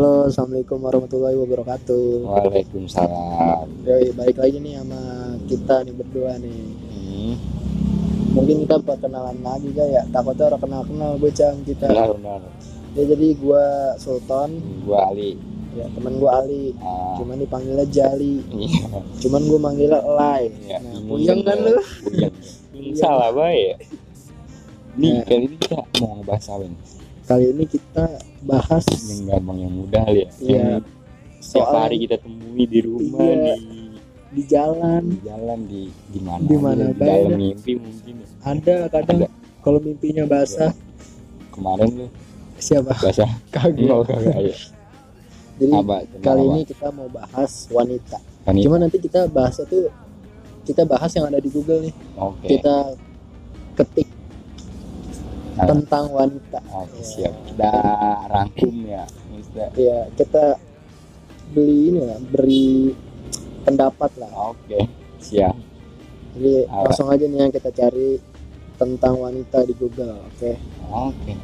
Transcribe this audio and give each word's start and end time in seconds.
Halo, 0.00 0.32
assalamualaikum 0.32 0.80
warahmatullahi 0.80 1.36
wabarakatuh. 1.36 2.24
Waalaikumsalam. 2.24 3.68
Yoi, 3.84 4.16
balik 4.16 4.40
lagi 4.40 4.56
nih 4.56 4.80
sama 4.80 4.96
kita 5.44 5.84
nih 5.84 5.92
berdua 5.92 6.40
nih. 6.40 6.60
Hmm, 6.88 7.32
Mungkin 8.32 8.64
kita 8.64 8.80
perkenalan 8.80 9.36
lagi 9.44 9.68
kan 9.76 9.92
ya. 9.92 10.00
Takutnya 10.08 10.48
orang 10.48 10.60
kenal-kenal 10.64 11.10
bocah 11.20 11.52
kita. 11.68 11.84
benar 11.84 12.16
benar. 12.16 12.40
Ya 12.96 13.12
jadi 13.12 13.28
gua 13.44 13.64
Sultan, 14.00 14.56
Gua 14.88 15.12
Ali. 15.12 15.36
ya 15.76 15.84
teman 15.92 16.16
gua 16.16 16.48
Ali. 16.48 16.72
Ah, 16.80 17.20
Cuman 17.20 17.36
dipanggilnya 17.36 17.84
Jali. 17.84 18.40
iya. 18.56 18.88
Cuman 19.20 19.42
gua 19.52 19.60
manggilnya 19.60 20.00
Elai. 20.00 20.48
Iya. 20.64 20.78
Nah, 20.80 20.96
puyeng 21.04 21.40
kan 21.44 21.60
lu? 21.60 21.76
Puyeng. 22.72 22.96
Salah 22.96 23.36
baik 23.36 23.60
ya. 23.60 23.76
Nih 24.96 25.20
kali 25.28 25.44
ini 25.44 25.56
kita 25.60 25.76
mau 26.00 26.16
ngebahas 26.16 26.48
apa 26.56 26.64
nih? 26.64 26.80
Kali 27.30 27.46
ini 27.46 27.62
kita 27.62 28.10
bahas 28.42 28.82
Yang 29.06 29.22
gampang 29.30 29.58
yang 29.60 29.70
mudah 29.72 30.02
ya. 30.10 30.26
Iya. 30.36 30.82
Setiap 31.38 31.62
Soal- 31.62 31.78
hari 31.80 31.96
kita 32.02 32.18
temui 32.18 32.66
di 32.66 32.80
rumah 32.82 33.22
Iya. 33.22 33.54
di 33.54 33.78
di 34.30 34.42
jalan. 34.44 35.02
di 35.06 35.18
jalan 35.22 35.58
di 35.64 35.82
di 36.08 36.20
mana 36.20 36.42
Di 36.44 36.56
mana 36.56 36.84
di 36.90 36.98
dalam 36.98 37.30
mimpi 37.32 37.72
mungkin 37.76 38.14
ya. 38.16 38.26
Ada 38.42 38.76
kadang 38.88 39.18
Ada. 39.20 39.28
kalau 39.62 39.78
mimpinya 39.78 40.26
basah 40.26 40.74
kemarin 41.50 41.90
lu 41.96 42.06
siapa? 42.56 42.98
basah 42.98 43.30
Kagak. 43.48 44.10
kagak 44.10 44.38
ya 44.44 44.56
Jadi 45.56 45.72
apa 45.72 45.94
kali 46.18 46.40
apa? 46.40 46.50
ini 46.50 46.62
kita 46.64 46.86
mau 46.90 47.06
bahas 47.08 47.52
wanita. 47.70 48.18
Wanita. 48.42 48.64
Cuma 48.64 48.76
nanti 48.76 48.98
kita 48.98 49.20
bahasnya 49.28 49.64
tuh 49.66 49.86
kita 50.62 50.82
bahas 50.82 51.10
yang 51.12 51.26
ada 51.26 51.38
di 51.38 51.46
Google 51.48 51.86
nih. 51.86 51.94
oke 52.16 52.42
Kita 52.44 52.74
ketik. 53.76 54.08
Tentang 55.66 56.04
wanita. 56.08 56.58
oke 56.70 57.00
siap 57.00 57.34
udah 57.52 57.76
rangkum 58.30 58.74
ya 58.84 59.04
Mister. 59.32 59.68
Ya, 59.74 60.06
kita 60.14 60.56
beli 61.50 61.90
ini 61.90 62.00
lah, 62.06 62.18
beri 62.22 62.94
pendapat 63.64 64.10
lah. 64.16 64.30
oke 64.52 64.78
siap 65.18 65.56
Jadi 66.30 66.62
Alright. 66.64 66.84
langsung 66.86 67.08
aja 67.10 67.24
nih 67.26 67.38
yang 67.42 67.52
kita 67.52 67.70
cari 67.74 68.16
tentang 68.78 69.18
wanita 69.18 69.66
di 69.66 69.74
Google, 69.74 70.24
oke. 70.24 70.52
oke 70.88 71.34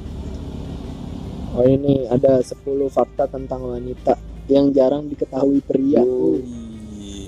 Oh 1.56 1.64
ini 1.64 2.05
ada 2.05 2.45
10 2.45 2.61
fakta 2.92 3.25
tentang 3.33 3.64
wanita 3.64 4.12
yang 4.45 4.69
jarang 4.77 5.08
diketahui 5.08 5.64
pria. 5.64 6.05
Yoi. 6.05 6.45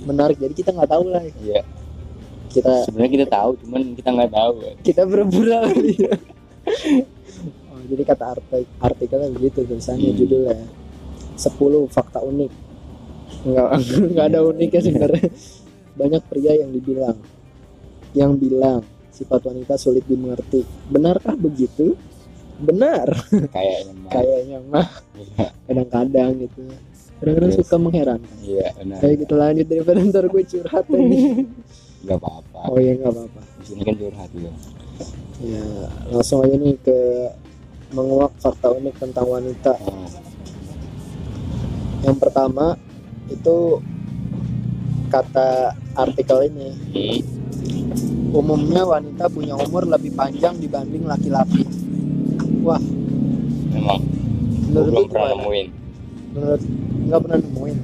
Menarik. 0.05 0.37
Jadi 0.37 0.53
kita 0.53 0.77
nggak 0.77 0.91
tahu 0.93 1.05
lah. 1.09 1.25
Iya, 1.41 1.65
Kita 2.53 2.85
sebenarnya 2.85 3.13
kita 3.17 3.27
tahu, 3.33 3.51
cuman 3.65 3.81
kita 3.97 4.09
nggak 4.13 4.33
tahu. 4.33 4.53
ya. 4.61 4.73
kita 4.85 5.03
ya. 5.97 6.13
oh, 7.69 7.81
jadi 7.87 8.03
kata 8.05 8.25
artik 8.35 8.67
artikelnya 8.79 9.31
begitu 9.31 9.65
tulisannya 9.65 10.11
Hmm. 10.11 10.19
judulnya. 10.19 10.57
10 11.39 11.87
fakta 11.87 12.19
unik. 12.21 12.53
Nggak 13.47 13.69
nggak 14.13 14.27
ada 14.29 14.41
uniknya 14.43 14.81
sebenarnya. 14.83 15.29
Banyak 15.95 16.23
pria 16.27 16.53
yang 16.55 16.71
dibilang 16.71 17.17
yang 18.13 18.35
bilang 18.35 18.83
sifat 19.11 19.43
wanita 19.45 19.75
sulit 19.75 20.03
dimengerti. 20.05 20.63
Benarkah 20.89 21.35
begitu? 21.35 21.95
Benar. 22.59 23.07
Kayaknya 23.55 23.93
mah. 23.95 24.11
kayaknya 24.11 24.59
mah. 24.67 24.89
Iya, 25.15 25.47
kadang-kadang 25.67 26.31
gitu. 26.43 26.61
Kadang-kadang 27.19 27.53
suka 27.55 27.77
mengherankan. 27.79 28.37
Iya, 28.43 28.67
benar. 28.75 28.99
Ayo 29.03 29.15
kita 29.17 29.35
lanjut 29.35 29.67
daripada 29.67 29.99
ntar 30.03 30.25
gue 30.27 30.43
curhat 30.45 30.87
ini 30.91 31.19
Nggak 31.99 32.19
apa-apa. 32.19 32.59
oh 32.71 32.79
ya 32.79 32.93
nggak 32.95 33.11
apa-apa. 33.11 33.41
Di 33.59 33.65
sini 33.67 33.83
kan 33.83 33.95
curhat 33.95 34.29
juga. 34.31 34.51
Ya 35.39 35.65
langsung 36.11 36.43
aja 36.43 36.57
nih 36.59 36.75
ke 36.83 36.99
menguak 37.95 38.35
fakta 38.43 38.75
unik 38.75 38.95
tentang 38.99 39.27
wanita 39.27 39.75
yang 42.03 42.17
pertama 42.19 42.75
itu 43.31 43.81
kata 45.09 45.73
artikel 45.97 46.45
ini 46.47 46.69
umumnya 48.35 48.85
wanita 48.85 49.33
punya 49.33 49.57
umur 49.57 49.89
lebih 49.89 50.13
panjang 50.13 50.61
dibanding 50.61 51.09
laki-laki 51.09 51.65
wah 52.61 52.81
Memang. 53.69 54.01
Menurut 54.69 54.91
lu 54.91 54.93
belum 54.93 55.07
pernah 55.09 55.29
nemuin. 55.39 55.69
menurut 56.29 56.63
nggak 57.09 57.21
pernah 57.25 57.39
nemuin 57.41 57.79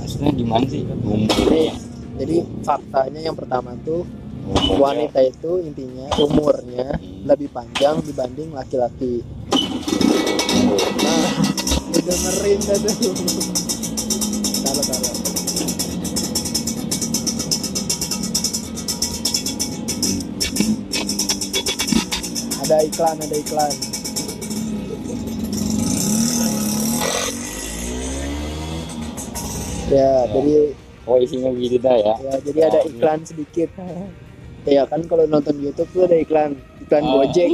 Aslinya 0.00 0.32
gimana 0.38 0.64
sih? 0.70 0.82
Umurnya. 0.86 1.74
jadi 2.20 2.36
faktanya 2.62 3.20
yang 3.26 3.36
pertama 3.36 3.74
tuh 3.82 4.06
Umurnya. 4.50 4.78
wanita 4.78 5.20
itu 5.22 5.50
intinya 5.60 6.06
umurnya 6.18 6.86
Hmm. 6.92 7.22
lebih 7.24 7.48
panjang 7.50 8.02
dibanding 8.02 8.50
laki-laki 8.50 9.22
nah 11.00 11.30
udah 11.90 12.16
ngeri 12.18 12.52
dah 12.58 12.78
tuh 12.96 13.14
salah 14.56 14.84
salah 14.84 15.12
ada 22.62 22.76
iklan 22.84 23.16
ada 23.18 23.36
iklan 23.36 23.72
ya 29.90 30.10
jadi 30.30 30.54
Oh 31.08 31.16
isinya 31.18 31.50
gitu 31.52 31.80
dah 31.80 31.96
ya. 31.96 32.14
ya 32.22 32.34
jadi 32.44 32.58
ada 32.70 32.78
Oh, 32.78 32.86
iklan 32.86 33.20
sedikit 33.26 33.70
ya 34.64 34.84
kan 34.84 35.00
kalau 35.04 35.24
nonton 35.24 35.56
YouTube 35.56 35.88
tuh 35.90 36.02
ada 36.04 36.16
iklan 36.16 36.52
iklan 36.80 37.02
Oh. 37.02 37.22
Gojek 37.22 37.50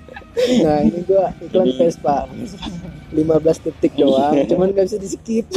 nah 0.64 0.78
ini 0.80 1.00
gua 1.02 1.30
iklan 1.38 1.68
Vespa 1.74 2.26
15 3.10 3.14
detik 3.62 3.92
doang 3.94 4.34
cuman 4.50 4.68
nggak 4.70 4.84
bisa 4.84 4.98
di 4.98 5.08
skip 5.08 5.46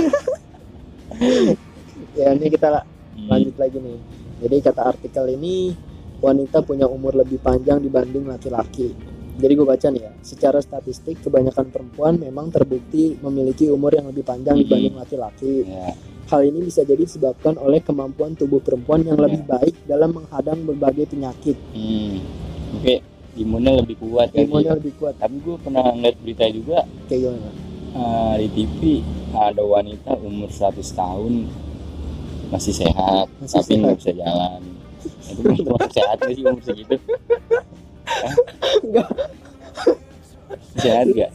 ya 2.15 2.33
ini 2.33 2.47
kita 2.47 2.83
Hmm. 3.17 3.33
lanjut 3.33 3.57
lagi 3.57 3.81
nih 3.81 3.97
jadi 4.45 4.55
kata 4.61 4.81
artikel 4.87 5.25
ini 5.27 5.73
wanita 6.21 6.61
punya 6.61 6.85
umur 6.85 7.17
lebih 7.17 7.41
panjang 7.41 7.81
dibanding 7.81 8.29
laki-laki 8.29 8.93
jadi 9.37 9.53
gue 9.53 9.65
baca 9.65 9.87
nih 9.89 10.05
ya 10.05 10.13
secara 10.21 10.61
statistik 10.61 11.25
kebanyakan 11.25 11.73
perempuan 11.73 12.21
memang 12.21 12.53
terbukti 12.53 13.17
memiliki 13.17 13.73
umur 13.73 13.89
yang 13.91 14.05
lebih 14.05 14.21
panjang 14.21 14.53
Mhm. 14.53 14.61
dibanding 14.61 14.95
laki-laki 14.95 15.65
Ya. 15.65 15.97
Hal 16.27 16.41
ini 16.43 16.59
bisa 16.61 16.83
jadi 16.83 16.99
disebabkan 16.99 17.55
oleh 17.55 17.79
kemampuan 17.79 18.35
tubuh 18.35 18.59
perempuan 18.59 18.99
yang 19.01 19.15
lebih 19.15 19.43
baik 19.43 19.75
dalam 19.83 20.11
menghadang 20.13 20.59
berbagai 20.61 21.07
penyakit. 21.07 21.55
Hmm. 21.71 22.19
Oke, 22.73 22.99
imunnya 23.33 23.79
lebih 23.79 23.95
kuat 23.97 24.35
Imunnya 24.35 24.75
ya. 24.75 24.77
lebih 24.77 24.91
kuat. 24.97 25.15
Tapi 25.15 25.39
gue 25.39 25.55
pernah 25.57 25.87
ngeliat 25.87 26.17
berita 26.19 26.45
juga 26.47 26.83
Kayak 27.07 27.19
gimana? 27.23 27.49
eh, 27.89 28.33
di 28.37 28.47
TV 28.51 28.79
ada 29.31 29.63
wanita 29.63 30.11
umur 30.19 30.51
100 30.51 30.83
tahun 30.91 31.33
masih 32.47 32.73
sehat 32.75 33.27
Masih 33.37 33.55
tapi 33.57 33.71
nggak 33.77 33.95
bisa 33.97 34.11
jalan 34.13 34.61
itu 35.27 35.41
termasuk 35.43 35.91
sehat 35.97 36.17
sih 36.25 36.41
umur 36.41 36.61
segitu? 36.61 36.95
Enggak. 38.81 39.09
sehat 40.77 41.05
gak 41.09 41.31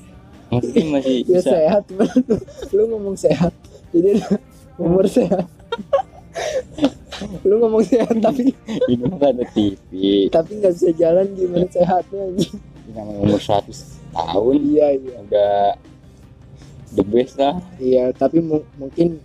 maksudnya 0.49 0.85
masih 0.91 1.17
Ya 1.23 1.41
bisa 1.41 1.51
sehat, 1.51 1.83
lu 2.71 2.83
ngomong 2.87 3.17
sehat. 3.17 3.53
Jadi 3.89 4.21
umur 4.77 5.05
sehat. 5.05 5.45
lu 7.43 7.55
ngomong 7.57 7.83
sehat 7.83 8.19
tapi 8.19 8.51
ini 8.87 9.05
kan 9.13 9.31
ada 9.31 9.45
TV 9.47 9.91
tapi 10.27 10.59
nggak 10.59 10.73
bisa 10.73 10.91
jalan 10.93 11.27
gimana 11.33 11.67
sehatnya 11.67 12.19
anjing? 12.25 12.57
namanya 12.91 13.21
umur 13.23 13.39
100 13.39 13.71
tahun 14.11 14.55
Iya 14.61 14.89
iya 14.93 15.17
udah 15.23 15.57
the 16.93 17.05
best 17.05 17.37
lah 17.37 17.57
iya 17.79 18.11
tapi 18.11 18.41
mu- 18.41 18.67
mungkin 18.75 19.23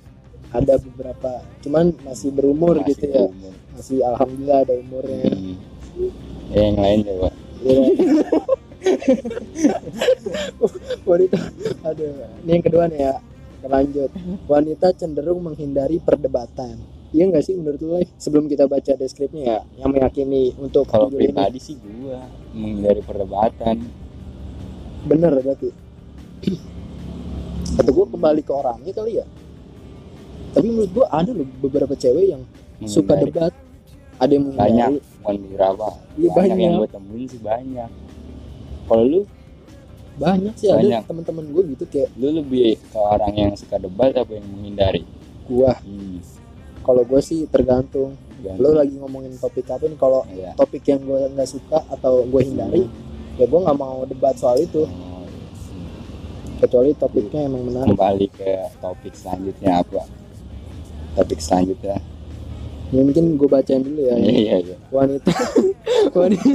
ada 0.49 0.77
beberapa 0.77 1.41
cuman 1.59 1.91
masih 2.01 2.29
berumur 2.29 2.77
Masih 2.77 2.87
gitu 2.93 3.05
ya 3.09 3.23
umur. 3.25 3.53
masih 3.73 3.97
alhamdulillah 4.03 4.59
ada 4.61 4.73
umurnya 4.75 5.21
Hmm. 5.27 5.57
Ya, 6.47 6.61
yang 6.63 6.77
lain 6.77 6.99
coba 7.01 7.29
Iya. 7.57 7.81
wanita 11.03 11.39
ada 11.81 12.05
ini 12.39 12.51
yang 12.51 12.63
kedua 12.63 12.85
nih 12.85 12.99
ya 13.01 13.13
lanjut. 13.63 14.09
Wanita 14.45 14.93
cenderung 14.93 15.41
menghindari 15.41 15.97
perdebatan. 15.97 16.77
Iya 17.07 17.23
nggak 17.25 17.39
sih 17.41 17.55
menurut 17.55 17.79
Lai? 17.81 18.03
sebelum 18.15 18.45
kita 18.45 18.67
baca 18.67 18.91
deskripsinya 18.93 19.45
ya 19.47 19.59
yang 19.79 19.89
meyakini 19.89 20.51
untuk 20.59 20.83
kalau 20.85 21.07
ini. 21.07 21.23
pribadi 21.23 21.55
sih 21.57 21.79
gua 21.79 22.19
menghindari 22.51 22.99
perdebatan. 22.99 23.75
Bener 25.03 25.31
berarti. 25.33 25.71
Atau 27.73 27.91
gue 27.93 28.05
kembali 28.07 28.41
ke 28.41 28.51
orangnya 28.51 28.91
kali 28.91 29.19
ya? 29.19 29.25
Tapi 30.51 30.67
menurut 30.67 30.91
gue 30.91 31.05
ada 31.05 31.31
loh 31.31 31.47
beberapa 31.59 31.93
cewek 31.93 32.25
yang 32.27 32.41
suka 32.83 33.15
Menghindari. 33.15 33.31
debat. 33.31 33.53
Ada 34.17 34.31
yang 34.33 34.45
banyak 34.49 34.57
menghindari 34.57 34.97
bukan 35.21 35.35
beberapa 35.39 35.87
Iya, 36.17 36.29
banyak 36.33 36.57
yang 36.57 36.57
banyak. 36.57 36.79
gue 36.81 36.89
temuin 36.91 37.25
sih 37.27 37.39
banyak. 37.39 37.89
Kalau 38.83 39.03
lu 39.05 39.19
banyak 40.17 40.53
sih 40.53 40.67
ada 40.67 40.81
Banyak. 40.81 41.01
teman-teman 41.05 41.45
gue 41.47 41.63
gitu 41.71 41.83
kayak 41.85 42.09
lu 42.17 42.27
lebih 42.33 42.75
ke 42.75 42.97
orang 42.97 43.33
yang 43.33 43.51
suka 43.53 43.77
debat 43.77 44.09
apa 44.11 44.31
yang 44.33 44.45
menghindari? 44.47 45.01
Gua. 45.45 45.73
Hmm. 45.77 46.19
kalau 46.81 47.03
gue 47.03 47.19
sih 47.19 47.45
tergantung. 47.47 48.15
Ganti. 48.37 48.61
lo 48.61 48.69
lagi 48.71 48.93
ngomongin 48.95 49.33
topik 49.35 49.65
apa 49.65 49.85
nih 49.85 49.97
kalau 49.97 50.21
Iya. 50.29 50.53
topik 50.53 50.85
yang 50.85 51.01
gue 51.01 51.21
nggak 51.33 51.49
suka 51.49 51.81
atau 51.89 52.21
gue 52.23 52.41
hindari 52.43 52.85
ya 53.33 53.45
gue 53.45 53.59
nggak 53.59 53.75
mau 53.75 54.05
debat 54.05 54.33
soal 54.33 54.57
itu. 54.57 54.85
Oh, 54.85 55.25
kecuali 56.57 56.93
topiknya 56.93 57.45
emang 57.45 57.65
menarik. 57.65 57.93
Kembali 57.93 58.27
ke 58.31 58.49
topik 58.77 59.13
selanjutnya 59.13 59.81
apa? 59.81 60.01
Topik 61.13 61.37
selanjutnya. 61.37 61.97
Ya, 62.87 63.01
mungkin 63.03 63.35
gue 63.35 63.45
bacain 63.45 63.83
dulu 63.83 63.99
ya. 63.99 64.15
Iya 64.15 64.33
iya 64.33 64.55
iya. 64.63 64.77
Wanita 64.89 65.33
wanita 66.17 66.49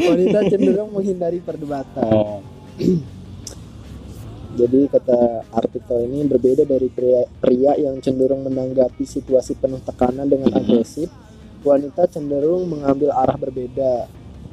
wanita 0.00 0.38
cenderung 0.48 0.90
menghindari 0.90 1.38
perdebatan. 1.38 2.06
Eh, 2.06 2.38
jadi 4.60 4.80
kata 4.88 5.20
artikel 5.52 6.06
ini 6.06 6.24
berbeda 6.24 6.64
dari 6.64 6.88
pria, 6.88 7.28
pria 7.38 7.76
yang 7.76 8.00
cenderung 8.00 8.40
menanggapi 8.42 9.04
situasi 9.04 9.56
penuh 9.56 9.80
tekanan 9.84 10.24
dengan 10.24 10.52
Mhm. 10.52 10.58
agresif 10.58 11.08
wanita 11.60 12.06
cenderung 12.06 12.64
mengambil 12.64 13.10
arah 13.10 13.34
berbeda. 13.34 14.06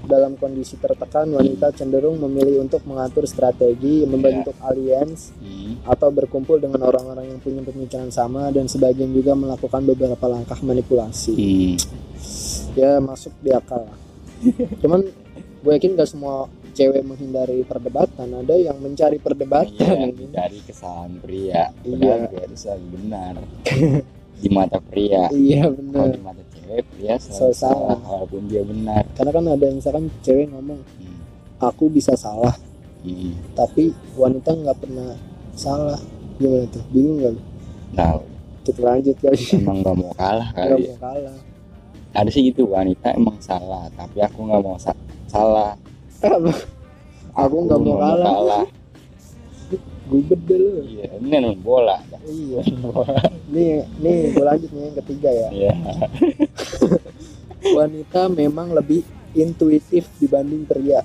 Dalam 0.03 0.35
kondisi 0.35 0.75
tertekan 0.75 1.31
wanita 1.31 1.71
cenderung 1.71 2.19
memilih 2.19 2.59
untuk 2.59 2.83
mengatur 2.83 3.23
strategi 3.23 4.03
membentuk 4.03 4.51
alians 4.59 5.31
hmm, 5.39 5.87
atau 5.87 6.11
berkumpul 6.11 6.59
dengan 6.59 6.83
orang-orang 6.83 7.31
yang 7.31 7.39
punya 7.39 7.63
pemikiran 7.63 8.11
sama 8.11 8.51
dan 8.51 8.67
sebagian 8.67 9.15
juga 9.15 9.31
melakukan 9.31 9.79
beberapa 9.87 10.25
langkah 10.27 10.59
manipulasi. 10.59 11.31
Hmm. 11.31 11.75
ya 12.75 12.99
masuk 12.99 13.31
di 13.39 13.55
akal 13.55 13.87
cuman 14.83 15.07
gue 15.63 15.71
yakin 15.71 15.95
gak 15.95 16.11
semua 16.11 16.51
cewek 16.73 17.01
menghindari 17.01 17.61
perdebatan 17.61 18.27
ada 18.33 18.55
yang 18.57 18.77
mencari 18.77 19.15
Iya, 19.15 19.23
perdebatan 19.23 20.09
dari 20.29 20.59
kesalahan 20.61 21.13
pria. 21.21 21.69
Iya. 21.81 22.27
benar 22.27 22.43
itu 22.43 22.55
selalu 22.57 22.85
benar. 22.97 23.33
Di 24.33 24.49
mata 24.49 24.77
pria. 24.81 25.29
Iya 25.29 25.69
kalau 25.69 25.77
benar. 25.79 26.07
di 26.11 26.19
mata 26.19 26.43
cewek 26.51 26.83
pria 26.89 27.13
selalu 27.15 27.31
Selalu 27.31 27.53
salah. 27.55 27.77
salah 27.95 27.99
walaupun 28.03 28.41
dia 28.45 28.63
benar. 28.65 29.03
Karena 29.13 29.31
kan 29.31 29.45
ada 29.47 29.63
yang 29.63 29.77
misalkan 29.77 30.05
cewek 30.19 30.45
ngomong 30.49 30.79
hmm. 30.81 31.17
aku 31.61 31.85
bisa 31.87 32.13
salah. 32.13 32.55
Hmm. 33.03 33.35
tapi 33.51 33.91
wanita 34.15 34.55
nggak 34.55 34.77
pernah 34.79 35.11
salah. 35.53 35.99
Gimana 36.39 36.65
tuh? 36.71 36.83
Bingung 36.89 37.19
gak 37.19 37.35
nah 37.93 38.15
kita 38.63 38.79
lanjut 38.79 39.15
kali. 39.19 39.37
Emang 39.59 39.83
nggak 39.83 39.95
mau 39.95 40.11
kalah 40.15 40.49
nggak 40.49 40.67
kali 40.71 40.81
ya. 40.81 40.95
mau 40.95 40.99
kalah. 41.03 41.37
Ada 42.13 42.29
sih 42.29 42.41
gitu 42.47 42.69
wanita 42.69 43.11
emang 43.11 43.37
salah 43.37 43.85
tapi 43.91 44.17
aku 44.17 44.39
nggak 44.45 44.61
mau 44.63 44.79
sa- 44.79 44.95
salah 45.27 45.75
Aku 47.43 47.55
nggak 47.65 47.79
mau 47.81 47.97
kalah. 47.99 48.65
gue 50.03 50.19
bedel 50.19 50.83
iya 50.83 51.07
ini 51.17 51.31
main 51.31 51.57
bola. 51.63 51.97
Iya. 52.27 52.61
Nih 53.49 53.87
nih 54.03 54.35
gue 54.35 54.45
lanjut 54.45 54.69
nih 54.69 54.81
yang 54.91 54.97
ketiga 55.01 55.29
ya. 55.31 55.49
Iya. 55.49 55.73
wanita 57.79 58.27
memang 58.29 58.75
lebih 58.75 59.01
intuitif 59.33 60.05
dibanding 60.19 60.67
pria. 60.67 61.01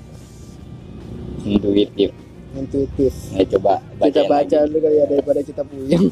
Intuitif. 1.47 2.11
Intuitif. 2.53 3.15
Ya 3.33 3.47
coba 3.57 3.81
kita 4.03 4.27
bacain 4.27 4.29
baca 4.29 4.57
lagi. 4.61 4.67
dulu 4.67 4.79
kali 4.83 4.97
ya 4.99 5.05
daripada 5.07 5.41
kita 5.47 5.63
puyeng. 5.65 6.05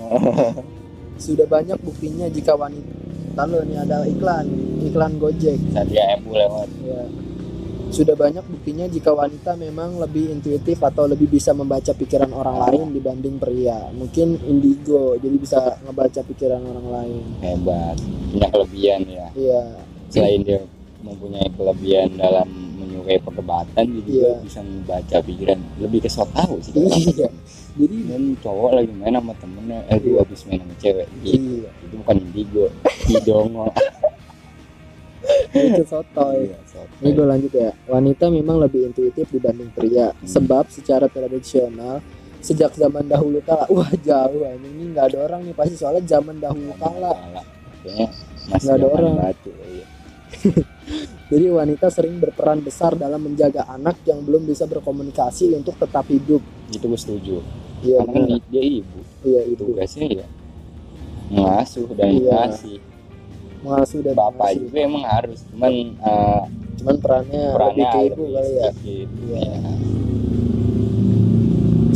Sudah 1.26 1.46
banyak 1.50 1.78
buktinya 1.82 2.30
jika 2.30 2.54
wanita 2.54 2.86
lalu 3.36 3.66
ini 3.68 3.76
ada 3.76 4.06
iklan. 4.08 4.46
Iklan 4.86 5.18
Gojek. 5.20 5.58
Satria 5.74 6.16
Ebu 6.16 6.32
lewat. 6.32 6.70
Ya 6.86 7.25
sudah 7.86 8.18
banyak 8.18 8.42
buktinya 8.42 8.86
jika 8.86 9.14
wanita 9.14 9.54
memang 9.54 9.96
lebih 9.96 10.28
intuitif 10.30 10.82
atau 10.82 11.06
lebih 11.06 11.30
bisa 11.30 11.54
membaca 11.54 11.94
pikiran 11.94 12.28
orang 12.30 12.56
lain 12.66 12.92
dibanding 12.92 13.38
pria. 13.38 13.88
Mungkin 13.94 14.42
indigo 14.42 15.14
jadi 15.16 15.36
bisa 15.38 15.58
ngebaca 15.82 16.20
pikiran 16.22 16.60
orang 16.60 16.86
lain. 16.90 17.24
Hebat. 17.40 17.96
Punya 18.32 18.48
kelebihan 18.50 19.00
ya. 19.06 19.26
Iya. 19.32 19.62
Selain 20.10 20.40
dia 20.42 20.60
mempunyai 21.00 21.46
kelebihan 21.54 22.18
dalam 22.18 22.48
menyukai 22.76 23.22
perdebatan 23.22 23.84
dia 23.86 24.02
juga 24.02 24.30
Iya. 24.34 24.42
bisa 24.42 24.60
membaca 24.60 25.16
pikiran 25.22 25.58
lebih 25.78 25.98
ke 26.02 26.10
so 26.10 26.26
tau 26.30 26.58
sih. 26.58 26.74
Iya. 26.74 27.30
jadi 27.76 27.96
dan 28.08 28.32
cowok 28.40 28.70
lagi 28.72 28.92
main 28.96 29.14
sama 29.14 29.32
temennya. 29.36 29.78
Eh 29.92 30.00
lu 30.00 30.16
habis 30.16 30.40
main 30.48 30.58
sama 30.58 30.74
cewek. 30.80 31.06
Ih, 31.22 31.36
iya. 31.62 31.70
Itu 31.84 31.94
bukan 32.00 32.16
indigo 32.18 32.64
hidongo 33.06 33.68
itu 35.58 35.84
sotoy 35.84 36.38
Iya, 36.44 36.58
sotoy. 36.64 36.98
Ini 37.00 37.10
gue 37.12 37.26
lanjut 37.26 37.52
ya. 37.52 37.70
Wanita 37.86 38.24
memang 38.28 38.56
lebih 38.58 38.80
intuitif 38.86 39.26
dibanding 39.28 39.70
pria. 39.70 40.10
Hmm. 40.10 40.24
Sebab 40.24 40.68
secara 40.68 41.06
tradisional 41.06 42.00
sejak 42.38 42.72
zaman 42.72 43.04
dahulu 43.04 43.40
kala, 43.40 43.66
wah 43.74 43.90
jauh 43.96 44.42
ini 44.44 44.68
ini 44.68 44.84
nggak 44.90 45.06
ada 45.08 45.18
orang 45.24 45.40
nih 45.42 45.52
pasti 45.52 45.74
soalnya 45.74 46.04
zaman 46.04 46.36
dahulu 46.36 46.70
kala. 46.76 47.14
Masih 47.82 48.10
Nggak 48.62 48.76
ada 48.76 48.86
orang. 48.88 49.14
batu 49.16 49.50
iya. 49.64 49.86
Jadi 51.26 51.46
wanita 51.48 51.86
sering 51.88 52.16
berperan 52.16 52.60
besar 52.60 52.94
dalam 52.94 53.18
menjaga 53.20 53.66
anak 53.66 53.98
yang 54.02 54.22
belum 54.22 54.44
bisa 54.44 54.62
berkomunikasi 54.64 55.50
untuk 55.52 55.74
tetap 55.74 56.06
hidup. 56.06 56.38
itu 56.66 56.82
gue 56.82 56.94
setuju 56.96 57.36
Iya 57.78 58.02
karena 58.02 58.38
kan 58.38 58.42
dia 58.48 58.62
ibu 58.62 58.98
Iya 59.22 59.40
itu. 59.44 59.62
tugasnya 59.64 60.06
ya 60.16 60.26
mengasuh 61.28 61.86
dan 61.92 62.10
Iya. 62.12 62.38
kasih 62.48 62.78
Mengasuh 63.66 64.00
dan 64.00 64.14
bapak 64.14 64.38
mengasuh. 64.38 64.62
juga 64.62 64.78
emang 64.78 65.04
harus 65.04 65.38
cuman 65.50 65.72
eh, 65.98 66.42
Cuman 66.76 66.94
perannya, 67.02 67.42
perannya 67.50 67.72
lebih 67.72 67.86
ke 67.90 67.98
ibu 68.14 68.24
kali 68.30 68.50
ya. 68.52 68.70
Iya. 68.84 69.06
ya. 69.42 69.72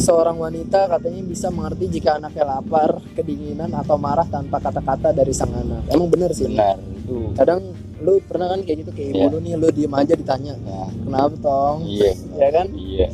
Seorang 0.01 0.41
wanita 0.41 0.89
katanya 0.89 1.21
bisa 1.23 1.53
mengerti 1.53 1.85
jika 1.93 2.17
anaknya 2.17 2.45
lapar, 2.49 3.05
kedinginan 3.13 3.69
atau 3.71 4.01
marah 4.01 4.25
tanpa 4.25 4.57
kata-kata 4.57 5.13
dari 5.13 5.31
sang 5.31 5.53
anak. 5.53 5.85
Emang 5.93 6.09
bener 6.09 6.33
sih. 6.33 6.49
benar 6.49 6.81
itu 6.81 7.37
Kadang 7.37 7.61
lu 8.01 8.17
pernah 8.25 8.49
kan 8.49 8.65
kayak 8.65 8.79
gitu 8.81 8.91
kayak 8.97 9.09
ibu 9.13 9.19
Iya. 9.21 9.29
lu 9.29 9.39
nih 9.45 9.55
lu 9.61 9.69
diem 9.69 9.93
aja 9.93 10.15
ditanya 10.17 10.57
ya 10.57 10.83
kenapa 11.05 11.37
tong 11.45 11.79
iya 11.85 12.11
ya 12.33 12.49
kan 12.49 12.67
iya 12.73 13.09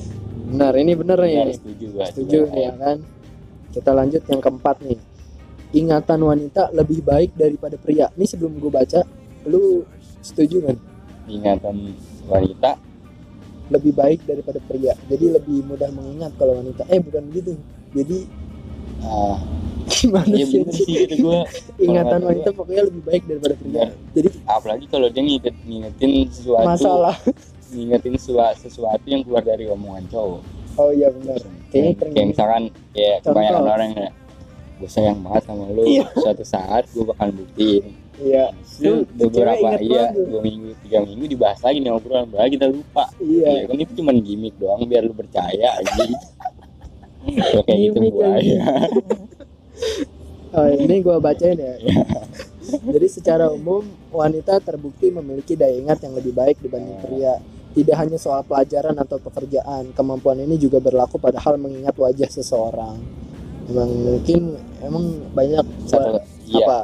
benar 0.47 0.73
ini 0.79 0.93
bener 0.95 1.19
benar 1.19 1.47
nih 1.51 1.57
setuju 1.59 1.85
gua 1.91 2.05
setuju 2.07 2.39
nih 2.55 2.63
ya 2.63 2.73
kan 2.79 2.97
kita 3.75 3.91
lanjut 3.91 4.23
yang 4.31 4.39
keempat 4.39 4.77
nih 4.87 4.99
ingatan 5.77 6.21
wanita 6.25 6.73
lebih 6.73 7.05
baik 7.05 7.37
daripada 7.37 7.77
pria. 7.77 8.09
Ini 8.17 8.25
sebelum 8.25 8.57
gue 8.57 8.73
baca 8.73 9.05
lu 9.47 9.85
setuju 10.25 10.65
kan 10.65 10.77
ingatan 11.29 11.93
wanita? 12.25 12.81
Lebih 13.69 13.93
baik 13.93 14.25
daripada 14.25 14.63
pria. 14.65 14.95
Jadi 15.11 15.27
lebih 15.37 15.67
mudah 15.67 15.91
mengingat 15.93 16.33
kalau 16.41 16.57
wanita. 16.57 16.87
Eh 16.89 17.03
bukan 17.03 17.29
gitu. 17.35 17.53
Jadi 17.93 18.19
ah. 19.05 19.37
gimana 19.87 20.35
iya 20.35 20.43
sih? 20.43 20.67
sih 20.67 21.07
itu 21.07 21.23
gua 21.23 21.47
ingatan 21.87 22.19
wanita 22.27 22.51
pokoknya 22.51 22.91
lebih 22.91 23.03
baik 23.07 23.23
daripada 23.23 23.55
pria. 23.55 23.71
Iya. 23.71 23.87
jadi 24.19 24.29
apalagi 24.43 24.87
kalau 24.91 25.07
dia 25.07 25.23
nginget 25.23 25.55
ngingetin 25.63 26.11
sesuatu. 26.33 26.67
Masalah. 26.67 27.17
Ngingetin 27.75 28.15
sua- 28.19 28.55
sesuatu 28.55 29.03
yang 29.07 29.27
keluar 29.27 29.43
dari 29.43 29.67
omongan 29.67 30.07
cowok. 30.11 30.43
Oh 30.79 30.91
iya 30.95 31.11
benar 31.11 31.39
kayaknya 31.77 31.93
kayak, 32.15 32.27
misalkan 32.33 32.63
ya 32.95 33.13
kebanyakan 33.21 33.65
orang 33.67 33.91
ya 33.93 34.09
gue 34.77 34.91
sayang 34.93 35.25
banget 35.25 35.43
sama 35.49 35.65
lu. 35.73 35.85
Iya. 35.89 36.05
suatu 36.21 36.45
saat 36.45 36.85
gue 36.93 37.05
bakal 37.05 37.33
buktiin. 37.33 37.97
Iya. 38.21 38.53
Itu 38.53 39.09
beberapa 39.17 39.77
iya 39.81 40.13
dua 40.13 40.41
minggu 40.41 40.77
tiga 40.85 40.99
minggu 41.05 41.25
dibahas 41.29 41.61
lagi 41.65 41.79
nih 41.81 41.93
obrolan 41.93 42.29
bahwa 42.29 42.49
kita 42.49 42.67
lupa. 42.69 43.05
Iya. 43.21 43.65
Ya 43.65 43.65
kan 43.69 43.77
itu 43.81 43.93
cuma 43.97 44.13
gimmick 44.17 44.55
doang 44.61 44.85
biar 44.85 45.03
lu 45.05 45.17
percaya 45.17 45.81
aja. 45.81 46.05
Ya 47.27 47.61
kayak 47.65 47.79
gitu 47.91 47.99
buaya 48.15 48.37
aja. 48.37 48.61
Oh, 50.57 50.65
ini 50.73 51.05
gua 51.05 51.21
bacain 51.21 51.59
ya. 51.61 51.77
Jadi 52.65 53.07
secara 53.13 53.53
umum 53.53 53.85
wanita 54.09 54.57
terbukti 54.65 55.13
memiliki 55.13 55.53
daya 55.53 55.77
ingat 55.77 56.01
yang 56.01 56.17
lebih 56.17 56.33
baik 56.33 56.57
dibanding 56.65 56.97
pria. 57.05 57.37
Tidak 57.77 57.93
hanya 57.93 58.17
soal 58.17 58.41
pelajaran 58.41 58.97
atau 58.97 59.21
pekerjaan, 59.21 59.93
kemampuan 59.93 60.41
ini 60.41 60.57
juga 60.57 60.81
berlaku 60.81 61.21
pada 61.21 61.37
hal 61.37 61.61
mengingat 61.61 61.93
wajah 61.93 62.33
seseorang. 62.33 62.97
Emang 63.67 63.91
mungkin 63.91 64.41
emang 64.79 65.05
banyak 65.35 65.65
satu 65.87 66.23
iya. 66.47 66.67
apa? 66.67 66.79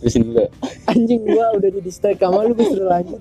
Terusin 0.00 0.32
dulu. 0.32 0.42
Anjing 0.90 1.22
gua 1.28 1.46
udah 1.54 1.70
di 1.70 1.80
distract 1.84 2.18
kamu 2.18 2.50
lu 2.50 2.54
bisa 2.56 2.82
lanjut. 2.82 3.20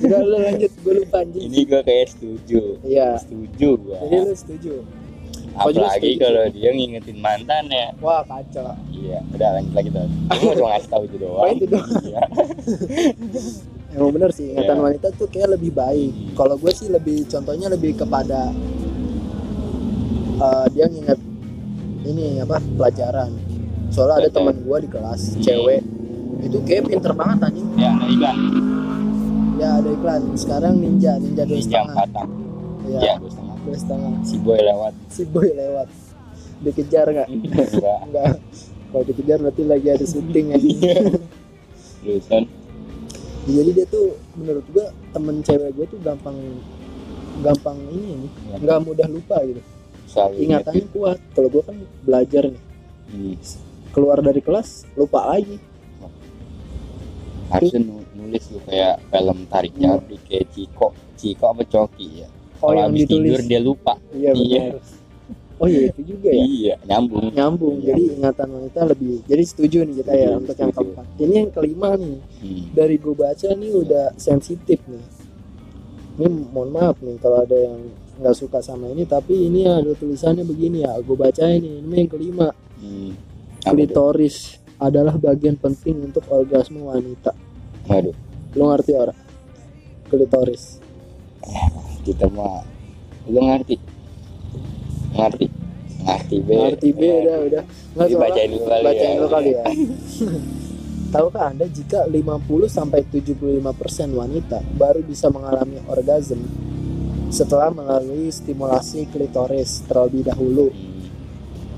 Udah 0.00 0.20
lu 0.22 0.36
lanjut 0.40 0.72
gua 0.80 0.94
lupa 0.96 1.16
anjing. 1.20 1.42
Ini 1.44 1.58
gue 1.66 1.80
kayak 1.84 2.06
setuju. 2.16 2.60
Iya. 2.80 3.18
Setuju 3.20 3.68
gue 3.76 3.98
jadi 3.98 4.16
lu 4.24 4.32
setuju? 4.32 4.74
Gua 5.50 5.70
juga 5.74 5.90
apalagi 5.90 6.10
kalau 6.16 6.44
dia 6.54 6.70
ngingetin 6.70 7.18
mantan 7.18 7.64
ya. 7.68 7.86
Wah 8.00 8.22
kacau. 8.24 8.72
Iya 8.94 9.18
udah 9.34 9.48
lanjut 9.58 9.72
lagi 9.74 9.88
tuh 9.90 10.06
gue 10.30 10.52
cuma 10.56 10.68
ngasih 10.72 10.88
tahu 10.88 11.02
itu 11.04 11.16
Oh, 11.16 11.20
doang 11.20 11.50
itu 11.52 11.66
doang. 11.68 11.90
iya. 12.06 12.22
Emang 13.98 14.10
bener 14.14 14.30
sih 14.30 14.54
ingatan 14.54 14.76
Iya. 14.78 14.84
wanita 14.86 15.06
tuh 15.18 15.26
kayak 15.26 15.58
lebih 15.58 15.74
baik. 15.74 16.14
Kalau 16.38 16.54
gue 16.56 16.72
sih 16.72 16.86
lebih 16.88 17.26
contohnya 17.26 17.66
lebih 17.68 17.98
kepada 17.98 18.54
eh, 20.40 20.66
dia 20.72 20.86
nginget 20.86 21.18
ini 22.02 22.40
apa 22.40 22.56
pelajaran. 22.74 23.30
Soalnya 23.90 24.16
ada 24.22 24.30
teman 24.30 24.56
gue 24.56 24.76
di 24.80 24.88
kelas 24.88 25.20
cewek 25.38 25.82
itu 26.40 26.56
kayak 26.64 26.88
pinter 26.88 27.12
banget 27.12 27.38
anjing. 27.44 27.66
ya 27.76 27.90
ada 27.92 28.06
iklan 28.08 28.36
Ya 29.60 29.68
ada 29.76 29.88
iklan 29.90 30.22
sekarang 30.34 30.74
ninja 30.78 31.12
ninja 31.18 31.44
dua 31.44 31.60
setengah. 31.60 31.96
Ya 32.88 32.98
ya 32.98 33.14
dua 33.20 33.28
setengah 33.28 33.56
dua 33.60 33.76
setengah. 33.76 34.12
si 34.24 34.36
boy 34.38 34.56
lewat 34.56 34.92
Si 35.10 35.22
boy 35.26 35.48
lewat 35.50 35.88
dikejar 36.60 37.06
nggak? 37.08 37.28
Enggak. 38.08 38.32
Kalau 38.90 39.04
dikejar 39.04 39.36
berarti 39.38 39.62
lagi 39.64 39.88
ada 39.90 40.04
syuting 40.04 40.46
ya. 40.50 40.58
terusan 42.00 42.42
Jadi 43.40 43.70
dia 43.72 43.86
tuh 43.86 44.06
menurut 44.36 44.64
gue 44.68 44.86
temen 45.10 45.36
cewek 45.42 45.70
gue 45.74 45.86
tuh 45.88 45.98
gampang 46.00 46.36
gampang 47.40 47.76
ini 47.88 48.00
nih 48.16 48.30
Ya. 48.46 48.56
nggak 48.58 48.78
mudah 48.82 49.06
lupa 49.06 49.40
gitu 49.44 49.60
selalu 50.10 50.34
ingatannya 50.42 50.86
kuat. 50.90 51.18
Kalau 51.30 51.48
gue 51.48 51.62
kan 51.62 51.76
belajar 52.02 52.42
nih. 52.46 52.62
Hmm, 53.08 53.34
keluar 53.90 54.18
dari 54.18 54.38
kelas 54.38 54.68
lupa 54.92 55.26
lagi. 55.28 55.58
Harusnya 57.48 57.82
nu- 57.82 58.06
nulis 58.14 58.46
lu 58.48 58.62
kayak 58.62 59.02
film 59.04 59.38
tarik 59.46 59.74
Iya. 59.74 59.98
jari 59.98 60.16
kayak 60.22 60.46
Ciko. 60.50 60.88
Ciko 61.14 61.44
apa 61.46 61.62
Coki 61.64 62.22
ya? 62.22 62.28
Oh 62.60 62.70
kalau 62.70 62.86
habis 62.86 63.02
ditulis. 63.02 63.26
tidur 63.26 63.40
dia 63.44 63.60
lupa. 63.60 63.94
Iya 64.12 64.30
Iya. 64.32 64.62
oh 65.58 65.66
iya 65.66 65.80
itu 65.90 66.00
juga 66.06 66.28
ya? 66.30 66.44
Iya 66.46 66.74
nyambung. 66.84 67.26
Nyambung. 67.30 67.76
Iya. 67.78 67.86
jadi 67.90 68.02
ingatan 68.14 68.48
wanita 68.50 68.80
lebih 68.86 69.14
jadi 69.26 69.42
setuju 69.42 69.78
nih 69.82 69.94
kita 69.98 70.12
ya 70.12 70.18
Setuju, 70.22 70.38
untuk 70.38 70.56
yang 70.56 70.72
keempat. 70.72 71.06
Ini 71.18 71.34
yang 71.36 71.50
kelima 71.50 71.90
nih. 71.96 72.16
Hmm. 72.40 72.62
dari 72.70 72.96
gue 72.96 73.14
baca 73.14 73.48
nih 73.50 73.70
udah 73.76 74.06
sensitif 74.16 74.78
nih. 74.86 75.04
Ini 76.16 76.26
mohon 76.48 76.70
maaf 76.70 76.96
nih 77.00 77.16
kalau 77.18 77.42
ada 77.42 77.56
yang 77.56 77.80
nggak 78.20 78.36
suka 78.36 78.60
sama 78.60 78.92
ini 78.92 79.08
tapi 79.08 79.48
ini 79.48 79.64
ada 79.64 79.96
tulisannya 79.96 80.44
begini 80.44 80.84
ya 80.84 80.92
gue 81.00 81.16
baca 81.16 81.44
ini 81.48 81.80
ini 81.80 81.94
yang 82.04 82.10
kelima. 82.12 82.48
Hmm. 82.80 83.12
Klitoris 83.60 84.60
adalah 84.80 85.16
bagian 85.16 85.56
penting 85.56 86.04
untuk 86.12 86.24
orgasme 86.32 86.80
wanita. 86.80 87.32
Waduh. 87.88 88.16
Lo 88.56 88.72
ngerti 88.72 88.92
orang? 88.96 89.18
Klitoris. 90.08 90.80
Kita 92.06 92.28
mah 92.32 92.64
lu 93.28 93.40
ngerti? 93.40 93.76
Ngerti? 95.12 95.46
Ngerti 96.00 96.36
be. 96.40 96.54
Ngerti 96.56 96.88
B 96.96 97.00
udah 97.04 97.36
udah. 97.44 97.62
Nggak 97.96 98.06
Jadi 98.08 98.12
soalnya- 98.16 98.32
bacain 98.32 98.48
dulu 98.48 98.64
kali 98.64 98.84
bacain 98.84 99.16
ya. 99.16 99.26
kali 99.28 99.50
ya. 99.52 99.64
Tahukah 101.12 101.44
Anda 101.50 101.66
jika 101.66 102.06
50 102.06 102.70
sampai 102.70 103.02
75% 103.02 104.14
wanita 104.14 104.62
baru 104.78 105.02
bisa 105.02 105.26
mengalami 105.26 105.82
orgasme 105.90 106.69
setelah 107.30 107.70
melalui 107.70 108.28
stimulasi 108.28 109.06
klitoris 109.08 109.86
terlebih 109.86 110.26
dahulu. 110.26 110.68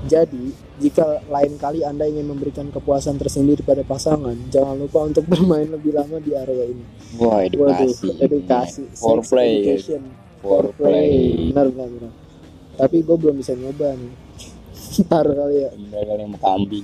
Jadi, 0.03 0.51
jika 0.83 1.23
lain 1.31 1.55
kali 1.55 1.85
Anda 1.85 2.09
ingin 2.09 2.27
memberikan 2.27 2.67
kepuasan 2.73 3.15
tersendiri 3.15 3.63
pada 3.63 3.87
pasangan, 3.87 4.35
jangan 4.51 4.75
lupa 4.75 5.07
untuk 5.07 5.23
bermain 5.31 5.69
lebih 5.69 5.95
lama 5.95 6.19
di 6.19 6.35
area 6.35 6.67
ini. 6.67 6.83
wah 7.15 7.39
Waduh, 7.39 7.47
edukasi 7.47 8.09
edukasi, 8.19 8.83
sex 8.91 8.99
foreplay 8.99 9.79
foreplay 10.43 11.13
benar 11.53 11.71
benar 11.71 11.87
benar. 11.87 12.13
Tapi 12.73 12.97
gue 13.05 13.15
belum 13.15 13.35
bisa 13.37 13.53
nyoba 13.55 13.95
nih. 13.95 14.13
Ntar 15.07 15.25
kali 15.29 15.55
ya. 15.61 15.71
bener 15.71 16.03
kali 16.03 16.21
yang 16.25 16.35
kambing 16.41 16.83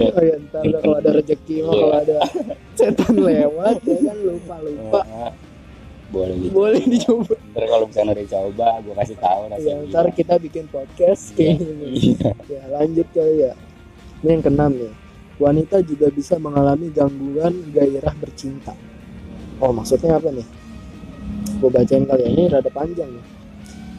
Oh 0.00 0.22
ya 0.24 0.36
ntar 0.48 0.64
kalau 0.80 0.96
ada 0.98 1.10
rezeki 1.12 1.54
mah 1.64 1.72
Iya. 1.72 1.80
kalau 1.84 1.96
ada 2.00 2.16
setan 2.72 3.14
lewat 3.20 3.76
ya 3.84 3.96
kan 4.00 4.18
lupa 4.24 4.56
lupa. 4.64 5.00
Boleh 6.12 6.36
gitu 6.44 6.52
boleh 6.52 6.82
dicoba 6.84 7.34
ntar 7.52 7.64
kalau 7.68 7.84
misalnya 7.88 8.12
udah 8.16 8.26
coba 8.28 8.68
gue 8.84 8.94
kasih 9.00 9.16
tahu 9.20 9.40
ya 9.40 9.48
rasanya 9.52 9.82
ntar 9.92 10.06
kita 10.16 10.34
bikin 10.40 10.64
podcast 10.72 11.22
kayak 11.36 11.60
gini. 11.60 11.88
Iya. 12.16 12.30
Ya 12.48 12.62
lanjut 12.72 13.06
kali 13.12 13.34
ya. 13.44 13.52
Ini 14.22 14.28
yang 14.38 14.42
keenam 14.42 14.72
nih 14.76 14.92
wanita 15.36 15.76
juga 15.82 16.06
bisa 16.08 16.38
mengalami 16.40 16.88
gangguan 16.88 17.52
gairah 17.74 18.14
bercinta. 18.16 18.72
Oh 19.60 19.72
maksudnya 19.76 20.16
apa 20.16 20.32
nih? 20.32 20.46
Gue 21.60 21.70
bacain 21.70 22.08
kali 22.08 22.22
ya. 22.26 22.30
Ini 22.32 22.42
rada 22.48 22.70
panjang 22.72 23.12
nih 23.12 23.24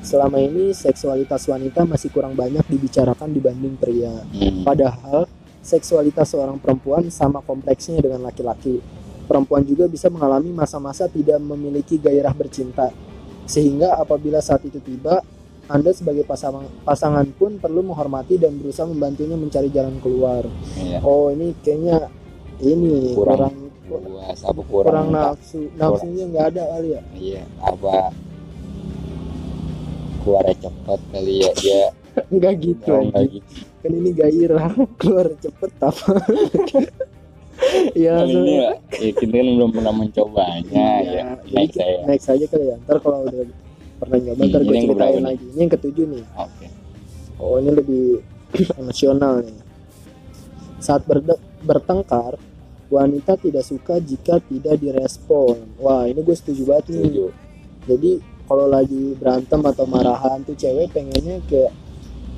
selama 0.04 0.38
ini 0.38 0.76
seksualitas 0.76 1.48
wanita 1.48 1.88
masih 1.88 2.12
kurang 2.12 2.36
banyak 2.36 2.64
dibicarakan 2.68 3.32
dibanding 3.32 3.76
pria 3.80 4.12
Hmm. 4.30 4.62
Padahal 4.68 5.26
seksualitas 5.64 6.36
seorang 6.36 6.60
perempuan 6.60 7.08
sama 7.08 7.40
kompleksnya 7.40 8.04
dengan 8.04 8.22
laki-laki. 8.28 8.84
Perempuan 9.24 9.64
juga 9.64 9.88
bisa 9.88 10.12
mengalami 10.12 10.52
masa-masa 10.52 11.08
tidak 11.08 11.40
memiliki 11.40 11.96
gairah 11.96 12.36
bercinta. 12.36 12.92
Sehingga 13.48 13.96
apabila 13.96 14.44
saat 14.44 14.68
itu 14.68 14.84
tiba, 14.84 15.24
Anda 15.72 15.96
sebagai 15.96 16.28
pasangan, 16.28 16.68
pasangan 16.84 17.24
pun 17.40 17.56
perlu 17.56 17.88
menghormati 17.88 18.36
dan 18.36 18.60
berusaha 18.60 18.84
membantunya 18.84 19.40
mencari 19.40 19.72
jalan 19.72 19.96
keluar. 20.04 20.44
Iya. 20.76 21.00
Oh, 21.00 21.32
ini 21.32 21.56
kayaknya 21.64 22.12
ini 22.60 23.16
Kurang 23.16 23.40
kurang 23.40 23.56
puas 23.88 24.40
apa 24.44 24.62
kurang, 24.68 24.92
kurang, 24.92 25.08
nafsu. 25.12 25.62
Nafsunya 25.76 26.24
nggak 26.32 26.46
ada 26.56 26.64
kali 26.76 26.90
ya. 26.96 27.02
iya 27.16 27.44
apa 27.60 28.12
keluarnya 30.24 30.56
cepet 30.60 31.00
kali 31.12 31.34
ya 31.38 31.52
dia. 31.56 31.84
Enggak 32.30 32.54
gitu. 32.60 32.90
oh, 32.90 33.02
enggak 33.04 33.26
gitu. 33.30 33.52
Kan 33.80 33.92
ini 33.92 34.10
gairah 34.12 34.72
keluar 35.00 35.28
cepet 35.36 35.72
apa? 35.80 36.14
ya, 37.94 38.14
kan 38.16 38.28
ini 38.28 38.34
so- 38.34 38.46
ya, 38.46 38.70
ya, 39.00 39.12
kita 39.14 39.34
kan 39.34 39.48
belum 39.50 39.70
pernah 39.72 39.94
mencobanya 39.94 40.88
ya. 41.02 41.24
jadi 41.44 41.54
next 41.54 41.76
saya. 41.76 42.00
next 42.06 42.28
aja 42.28 42.46
kali 42.48 42.66
ya. 42.66 42.76
Ntar 42.80 42.98
kalau 43.00 43.20
udah 43.24 43.44
pernah 43.98 44.18
nyoba 44.20 44.40
Hmm, 44.40 44.50
ntar 44.50 44.62
ini 44.62 44.68
gue 44.68 44.78
ceritain 44.84 45.14
nih? 45.14 45.24
lagi. 45.26 45.46
Ini 45.46 45.60
yang 45.60 45.72
ketujuh 45.72 46.06
nih. 46.10 46.24
Oke. 46.36 46.66
Oh 47.38 47.56
ini 47.58 47.72
lebih 47.72 48.06
emosional 48.80 49.34
nih. 49.42 49.58
Saat 50.78 51.02
berde- 51.04 51.40
bertengkar 51.62 52.36
wanita 52.88 53.36
tidak 53.36 53.64
suka 53.64 53.98
jika 53.98 54.38
tidak 54.40 54.76
direspon. 54.78 55.56
Wah 55.78 56.06
ini 56.06 56.20
gue 56.20 56.36
setuju 56.36 56.62
banget 56.64 56.86
nih. 56.90 56.98
Setuju. 57.00 57.26
Jadi 57.84 58.12
kalau 58.54 58.70
lagi 58.70 59.18
berantem 59.18 59.66
atau 59.66 59.90
marahan 59.90 60.46
tuh 60.46 60.54
cewek 60.54 60.94
pengennya 60.94 61.42
kayak 61.50 61.74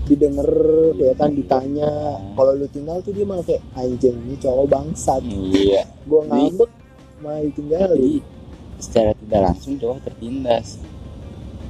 didengar 0.08 0.48
kayak 0.96 1.16
kan 1.20 1.36
ditanya. 1.36 1.92
Kalau 2.40 2.56
lu 2.56 2.72
tinggal 2.72 3.04
tuh 3.04 3.12
dia 3.12 3.28
malah 3.28 3.44
kayak 3.44 3.60
anjing 3.76 4.16
ini 4.24 4.40
cowok 4.40 4.72
bangsat. 4.72 5.20
Iya. 5.28 5.84
Gua 6.08 6.24
ngambek 6.32 6.72
malah 7.20 7.44
ditinggalin. 7.44 8.24
secara 8.80 9.12
tidak 9.12 9.40
langsung 9.44 9.76
cowok 9.76 10.08
tertindas. 10.08 10.80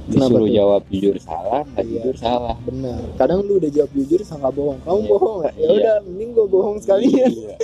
Kenapa 0.06 0.30
disuruh 0.30 0.46
tuh? 0.46 0.54
jawab 0.54 0.82
jujur 0.86 1.16
salah 1.18 1.62
nggak 1.66 1.82
Iya. 1.82 1.90
jujur 1.98 2.16
salah. 2.22 2.56
Benar. 2.62 3.02
Kadang 3.18 3.42
lu 3.42 3.58
udah 3.58 3.70
jawab 3.74 3.90
jujur 3.98 4.20
sangka 4.22 4.50
bohong. 4.54 4.78
Kamu 4.86 5.00
Iya. 5.02 5.10
bohong 5.10 5.34
nggak? 5.42 5.54
Ya 5.58 5.66
Iya. 5.66 5.74
udah 5.74 5.94
mending 6.06 6.30
gue 6.38 6.46
bohong 6.46 6.78
sekalian. 6.78 7.30
Iya. 7.34 7.54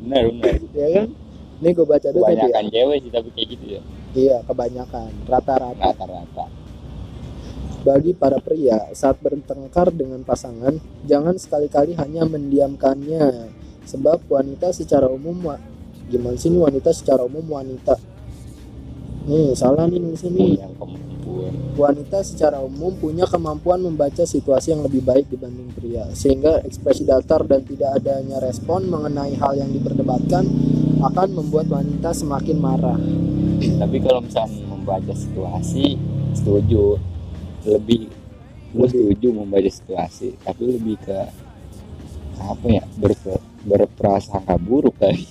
benar 0.00 0.22
benar. 0.32 0.54
Ya 0.72 0.88
kan? 0.96 1.06
Ini 1.60 1.68
gue 1.76 1.86
baca 1.88 2.08
dulu 2.08 2.24
tadi 2.24 2.32
ya 2.32 2.40
kebanyakan 2.40 2.64
cewek 2.72 2.96
sih 3.04 3.10
tapi 3.12 3.28
kayak 3.36 3.48
gitu 3.52 3.66
ya 3.76 3.82
iya 4.12 4.44
kebanyakan 4.44 5.10
rata-rata. 5.28 5.92
Rata-rata. 5.92 6.44
Bagi 7.82 8.14
para 8.14 8.38
pria 8.38 8.94
saat 8.94 9.18
bertengkar 9.18 9.90
dengan 9.90 10.22
pasangan 10.22 10.78
jangan 11.02 11.34
sekali-kali 11.34 11.98
hanya 11.98 12.22
mendiamkannya. 12.28 13.50
Sebab 13.82 14.30
wanita 14.30 14.70
secara 14.70 15.10
umum 15.10 15.58
gimana 16.06 16.38
sih 16.38 16.52
ini 16.52 16.62
wanita 16.62 16.94
secara 16.94 17.26
umum 17.26 17.42
wanita 17.42 17.98
nih 19.26 19.54
salah 19.54 19.86
nih 19.86 19.98
nulisnya 20.02 20.30
nih 20.34 20.50
yang 20.58 20.74
kemampuan. 20.74 21.52
Wanita 21.72 22.18
secara 22.26 22.58
umum 22.60 22.92
punya 22.98 23.24
kemampuan 23.24 23.80
membaca 23.80 24.26
situasi 24.26 24.74
yang 24.74 24.82
lebih 24.84 25.00
baik 25.02 25.30
dibanding 25.30 25.70
pria 25.72 26.04
sehingga 26.12 26.60
ekspresi 26.66 27.06
datar 27.06 27.46
dan 27.46 27.64
tidak 27.64 28.02
adanya 28.02 28.42
respon 28.42 28.90
mengenai 28.90 29.38
hal 29.38 29.56
yang 29.56 29.70
diperdebatkan 29.72 30.44
akan 31.02 31.28
membuat 31.32 31.66
wanita 31.70 32.12
semakin 32.12 32.56
marah. 32.58 32.98
Tapi 33.58 33.96
kalau 34.02 34.20
misalnya 34.22 34.62
membaca 34.68 35.12
situasi 35.14 35.96
setuju. 36.34 36.98
Lebih 37.62 38.10
Lebih. 38.74 38.90
setuju 38.90 39.28
membaca 39.30 39.70
situasi 39.70 40.34
tapi 40.42 40.66
lebih 40.66 40.98
ke 40.98 41.18
apa 42.42 42.66
ya 42.66 42.82
berpe, 42.98 43.38
berprasangka 43.62 44.58
buruk 44.58 44.98
kali. 44.98 45.22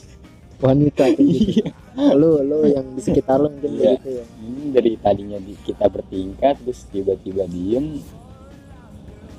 Wanita 0.64 1.12
gitu 1.18 1.81
lu 2.20 2.40
lu 2.42 2.64
yang 2.66 2.88
di 2.96 3.02
sekitar 3.04 3.38
lu 3.40 3.52
mungkin 3.52 3.72
Iya. 3.76 3.92
gitu 4.00 4.10
ya. 4.16 4.26
Ini 4.40 4.64
dari 4.72 4.92
tadinya 4.96 5.40
di, 5.40 5.54
kita 5.60 5.92
bertingkat 5.92 6.64
terus 6.64 6.88
tiba-tiba 6.88 7.44
diem. 7.48 8.00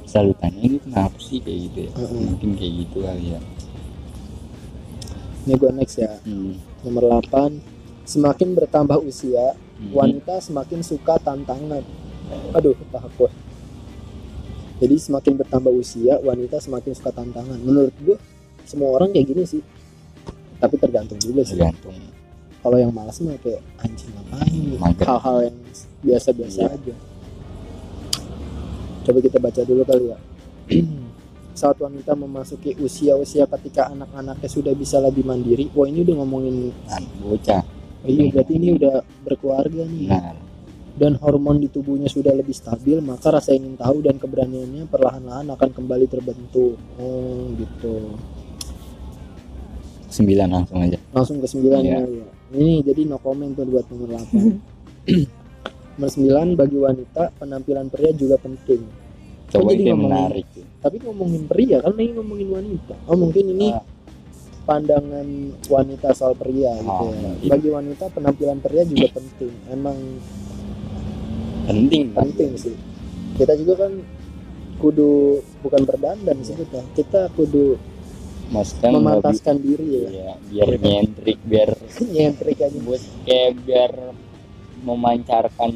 Selalu 0.05 0.33
tanya 0.37 0.61
ini 0.61 0.77
kenapa 0.77 1.17
sih? 1.17 1.41
Kayak 1.41 1.59
gitu 1.71 1.79
ya. 1.89 1.93
Mungkin 2.13 2.51
kayak 2.59 2.73
gitu 2.85 2.99
kali 3.01 3.27
ya. 3.33 3.41
Ini 5.43 5.53
gue 5.59 5.71
next 5.75 5.97
ya. 5.99 6.13
Hmm. 6.23 6.55
nomor 6.83 7.23
8 7.23 7.63
semakin 8.03 8.59
bertambah 8.59 8.99
usia 9.01 9.55
Hmm. 9.79 9.95
wanita 9.95 10.39
semakin 10.39 10.83
suka 10.83 11.19
tantangan. 11.23 11.83
Aduh 12.55 12.75
takut 12.91 13.31
jadi 14.83 14.99
semakin 14.99 15.39
bertambah 15.39 15.71
usia 15.71 16.19
wanita 16.19 16.59
semakin 16.59 16.91
suka 16.91 17.15
tantangan. 17.15 17.55
Menurut 17.63 17.95
gue 18.03 18.19
semua 18.67 18.99
orang 18.99 19.15
kayak 19.15 19.31
gini 19.31 19.43
sih. 19.47 19.63
Tapi 20.59 20.75
tergantung 20.75 21.23
juga 21.23 21.47
sih. 21.47 21.55
Tergantung 21.55 21.95
kalau 22.63 22.77
yang 22.77 22.91
malas 22.91 23.19
mah 23.19 23.35
kayak 23.37 23.61
anjing 23.77 24.11
ngapain 24.13 24.65
Mager. 24.79 25.05
hal-hal 25.05 25.37
yang 25.45 25.57
biasa-biasa 26.01 26.61
Iya. 26.61 26.71
aja 26.73 26.95
coba 29.03 29.19
kita 29.19 29.39
baca 29.39 29.61
dulu 29.63 29.83
kali 29.83 30.05
ya 30.07 30.19
saat 31.53 31.77
wanita 31.77 32.15
memasuki 32.15 32.79
usia-usia 32.79 33.45
ketika 33.47 33.87
anak-anaknya 33.89 34.49
sudah 34.49 34.73
bisa 34.73 34.97
lebih 34.99 35.23
mandiri 35.23 35.69
wah 35.71 35.85
ini 35.85 36.01
udah 36.01 36.15
ngomongin 36.17 36.71
Nah, 36.87 37.03
bocah 37.21 37.63
oh 38.03 38.09
iya 38.09 38.31
berarti 38.31 38.53
ini 38.55 38.69
udah 38.73 38.95
berkeluarga 39.21 39.83
nih 39.85 40.09
nah 40.09 40.33
dan 40.93 41.17
hormon 41.17 41.57
di 41.57 41.67
tubuhnya 41.67 42.05
sudah 42.05 42.31
lebih 42.31 42.53
stabil 42.53 43.01
maka 43.01 43.33
rasa 43.33 43.53
ingin 43.53 43.75
tahu 43.75 44.01
dan 44.01 44.17
keberaniannya 44.17 44.87
perlahan-lahan 44.87 45.49
akan 45.49 45.71
kembali 45.73 46.05
terbentuk 46.07 46.77
oh 46.95 47.49
gitu 47.55 48.13
sembilan 50.07 50.49
langsung 50.53 50.79
aja 50.79 50.99
langsung 51.11 51.41
ke 51.41 51.49
sembilan 51.49 51.81
Iya. 51.81 51.99
ya. 51.99 52.27
Ini 52.53 52.85
jadi 52.85 53.01
no 53.05 53.17
comment 53.17 53.51
tuh 53.51 53.65
buat 53.65 53.87
nomor 53.89 54.09
8. 54.15 54.29
Nomor 55.93 56.09
9 56.09 56.57
bagi 56.57 56.79
wanita 56.79 57.23
penampilan 57.37 57.87
pria 57.87 58.13
juga 58.13 58.37
penting. 58.37 58.81
coba 59.47 59.69
jadi 59.69 59.73
itu 59.75 59.85
yang 59.87 60.01
ngomongin- 60.01 60.25
menarik. 60.33 60.47
Tapi 60.81 60.97
ngomongin 60.99 61.43
pria 61.45 61.77
kan 61.79 61.93
lagi 61.93 62.11
ngomongin 62.11 62.49
wanita. 62.51 62.95
Oh 63.05 63.13
mungkin 63.15 63.45
ini 63.51 63.69
Ah, 63.69 63.85
pandangan 64.65 65.29
wanita 65.63 66.09
soal 66.13 66.33
pria 66.33 66.73
gitu 66.75 66.89
Oh, 66.89 67.13
ya. 67.13 67.37
gitu. 67.37 67.51
Bagi 67.51 67.69
wanita 67.71 68.05
penampilan 68.09 68.59
pria 68.59 68.83
juga 68.83 69.07
penting. 69.19 69.53
Emang 69.69 69.99
penting 71.63 72.05
kan 72.11 72.25
penting 72.27 72.51
sih. 72.57 72.75
Kita 73.35 73.53
juga 73.55 73.75
kan 73.79 73.93
kudu 74.79 75.11
bukan 75.61 75.83
berdandan 75.85 76.37
sih 76.41 76.57
kita. 76.57 76.81
Kita 76.95 77.21
kudu 77.33 77.77
maksudnya 78.53 78.91
memantaskan 78.93 79.57
diri 79.59 79.87
ya. 79.97 80.05
ya, 80.13 80.33
biar 80.53 80.71
nyentrik 80.77 81.39
biar 81.43 81.73
Nyentrik 82.15 82.59
aja 82.61 82.79
buat 82.85 83.03
kayak 83.25 83.51
biar 83.65 83.93
memancarkan 84.83 85.73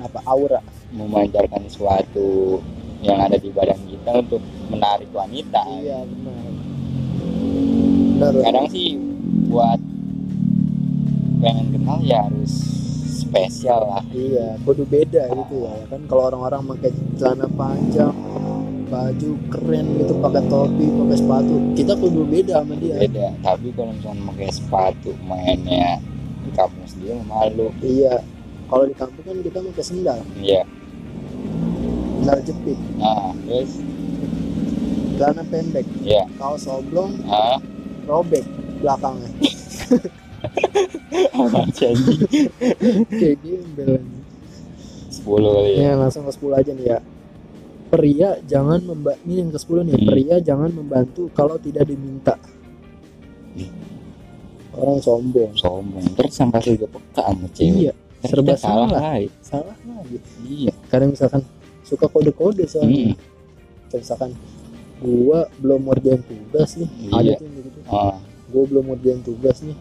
apa 0.00 0.20
aura. 0.24 0.60
memancarkan 0.86 1.66
sesuatu 1.66 2.62
yang 3.02 3.18
ada 3.18 3.34
di 3.36 3.50
badan 3.50 3.76
kita 3.84 4.22
untuk 4.22 4.38
menarik 4.70 5.10
wanita 5.10 5.60
Iya 5.82 5.98
benar. 6.06 6.40
Benar. 8.16 8.32
kadang 8.40 8.66
sih 8.70 8.96
buat 9.50 9.80
pengen 11.36 11.66
kenal 11.74 11.98
ya 12.00 12.24
harus 12.24 12.52
spesial 13.16 13.82
lah 13.84 14.04
Iya, 14.08 14.56
kudu 14.62 14.86
beda 14.86 15.28
gitu 15.28 15.66
ya. 15.66 15.74
Kan 15.90 16.06
kalau 16.06 16.30
orang-orang 16.32 16.62
pakai 16.70 16.90
celana 17.18 17.44
panjang, 17.50 18.14
baju 18.86 19.30
keren 19.50 19.86
gitu, 19.98 20.14
pakai 20.22 20.42
topi, 20.46 20.86
pakai 20.86 21.16
sepatu, 21.18 21.54
kita 21.74 21.92
kudu 21.98 22.22
beda 22.26 22.62
sama 22.62 22.74
dia. 22.78 22.96
beda 23.02 23.26
tapi 23.42 23.68
kalau 23.74 23.92
misalnya 23.92 24.22
pakai 24.30 24.48
sepatu 24.54 25.10
mainnya 25.26 25.98
di 26.46 26.50
kampung 26.54 26.86
sendiri 26.86 27.18
malu 27.26 27.68
Iya. 27.82 28.22
Kalau 28.66 28.84
di 28.86 28.94
kampung 28.98 29.22
kan 29.22 29.36
kita 29.46 29.58
pakai 29.62 29.84
sendal, 29.86 30.18
iya 30.42 30.62
sendal 32.18 32.38
jepit, 32.42 32.78
nah 32.98 33.30
terus 33.46 33.78
celana 35.16 35.42
pendek, 35.46 35.86
iya 36.02 36.26
kaos 36.34 36.66
oblong, 36.66 37.14
ah 37.30 37.62
robek 38.10 38.42
belakangnya. 38.82 39.30
sih 41.76 41.86
anjing? 41.90 42.20
Kayak 43.18 43.36
gembel. 43.42 44.00
sepuluh 45.10 45.50
kali 45.58 45.70
ya 45.74 45.80
Ya, 45.80 45.92
langsung 45.98 46.22
ke 46.26 46.32
10 46.34 46.60
aja 46.60 46.70
nih 46.76 46.86
ya. 46.86 46.98
Pria 47.86 48.30
jangan 48.42 48.82
memba 48.82 49.14
ini 49.22 49.38
yang 49.38 49.48
ke 49.48 49.58
10 49.58 49.82
nih. 49.82 49.94
Hmm. 49.94 50.06
Pria 50.06 50.36
jangan 50.38 50.70
membantu 50.70 51.30
kalau 51.30 51.56
tidak 51.56 51.86
diminta. 51.86 52.34
Hmm. 53.54 53.72
Orang 54.72 55.00
sombong. 55.00 55.56
sombong 55.56 56.04
terus 56.12 56.32
sampai 56.32 56.60
juga 56.60 56.84
peka 56.86 57.22
sama 57.24 57.48
cewek 57.48 57.72
Iya, 57.80 57.92
serba 58.20 58.52
Ternyata 58.52 58.60
salah 58.60 58.86
salah. 58.86 59.00
lagi 59.16 59.26
salah 59.40 59.76
lagi. 59.82 60.16
iya 60.44 60.72
Kadang 60.86 61.10
misalkan 61.10 61.40
suka 61.80 62.06
kode-kode 62.06 62.64
soalnya. 62.66 62.92
Hmm. 62.92 63.16
Kayak 63.88 64.00
misalkan 64.02 64.30
gua 64.98 65.38
belum 65.56 65.80
ngerjain 65.86 66.22
tugas 66.22 66.70
nih. 66.76 66.90
Ada 67.08 67.20
Iya. 67.22 67.34
tuh 67.36 67.46
yang 67.46 67.56
gitu. 67.62 67.78
ah 67.86 68.16
Gua 68.46 68.62
belum 68.64 68.84
ngerjain 68.86 69.20
tugas 69.22 69.56
nih. 69.60 69.76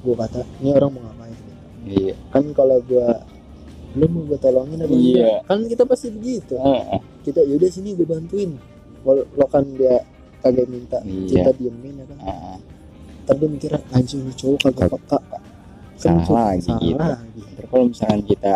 Gua 0.00 0.14
kata, 0.16 0.40
ini 0.60 0.68
orang 0.70 0.90
mau 0.90 1.02
ngapain? 1.02 1.36
iya 1.84 2.14
Kan 2.30 2.44
kalau 2.52 2.78
gua 2.82 3.24
lu 3.92 4.06
mau 4.06 4.22
gue 4.22 4.38
tolongin 4.38 4.78
apa 4.78 4.88
Iya. 4.88 5.02
enggak? 5.10 5.40
Kan 5.44 5.58
kita 5.66 5.82
pasti 5.84 6.06
begitu. 6.08 6.54
Ah. 6.56 7.02
Kita 7.20 7.40
yaudah 7.40 7.66
sini 7.66 7.92
gue 7.92 8.04
bantuin. 8.04 8.54
Kalau 9.00 9.24
lo 9.26 9.46
kan 9.46 9.64
dia 9.68 9.98
kagak 10.38 10.66
minta, 10.66 10.98
Iya. 11.00 11.42
kita 11.42 11.50
diemin 11.54 11.94
ya 11.96 12.04
kan. 12.06 12.18
Ntar 13.20 13.34
dia 13.36 13.48
mikir 13.48 13.70
anjing 13.90 14.22
cowok 14.30 14.58
kagak 14.68 14.88
peka. 14.94 15.18
Kan 15.98 16.16
Salah 16.22 16.54
lagi 16.54 16.64
salah 16.64 16.80
gitu. 16.80 16.96
lagi. 16.96 17.40
Ntar 17.50 17.64
kalau 17.66 17.84
misalkan 17.86 18.20
kita 18.24 18.54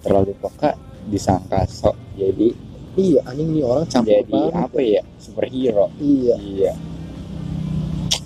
terlalu 0.00 0.32
peka 0.36 0.70
disangka 1.04 1.60
sok 1.64 1.96
jadi 2.14 2.48
Iya, 2.92 3.20
anjing 3.24 3.48
nih 3.50 3.62
orang 3.62 3.86
campur 3.86 4.12
jadi 4.14 4.28
banget. 4.30 4.52
apa 4.58 4.78
ya 4.80 5.02
superhero 5.16 5.86
Iya, 5.96 6.34
iya 6.38 6.72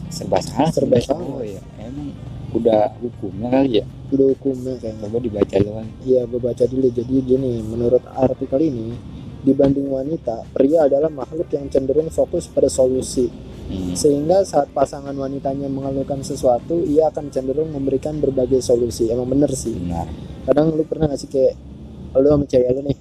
serba 0.09 0.39
salah 0.41 0.71
Serba 0.73 0.97
salah. 0.99 1.23
Oh, 1.23 1.45
ya. 1.45 1.61
emang 1.79 2.11
udah 2.51 2.97
hukumnya 2.99 3.49
kali 3.53 3.71
ya 3.79 3.87
hukumnya 4.15 4.79
kayaknya. 4.79 5.03
coba 5.11 5.19
dibaca 5.19 5.57
doang 5.59 5.89
Iya, 6.07 6.21
gue 6.31 6.41
baca 6.41 6.65
dulu. 6.65 6.87
Jadi 6.95 7.15
gini, 7.27 7.53
menurut 7.67 8.03
artikel 8.07 8.61
ini, 8.63 8.95
dibanding 9.43 9.87
wanita, 9.91 10.47
pria 10.55 10.87
adalah 10.87 11.11
makhluk 11.11 11.51
yang 11.51 11.67
cenderung 11.67 12.07
fokus 12.11 12.47
pada 12.47 12.71
solusi. 12.71 13.27
hmm. 13.27 13.95
Sehingga 13.99 14.47
saat 14.47 14.71
pasangan 14.71 15.15
wanitanya 15.15 15.67
mengeluhkan 15.67 16.23
sesuatu, 16.23 16.83
ia 16.87 17.11
akan 17.11 17.31
cenderung 17.31 17.75
memberikan 17.75 18.19
berbagai 18.23 18.63
solusi. 18.63 19.11
Emang 19.11 19.27
bener 19.27 19.51
sih. 19.55 19.75
benar 19.75 20.07
Kadang 20.47 20.71
lu 20.75 20.87
pernah 20.87 21.11
gak 21.11 21.19
sih 21.19 21.31
kayak 21.31 21.55
lu 22.17 22.29
sama 22.31 22.47
cewek 22.47 22.71
lu 22.73 22.81
nih, 22.87 22.99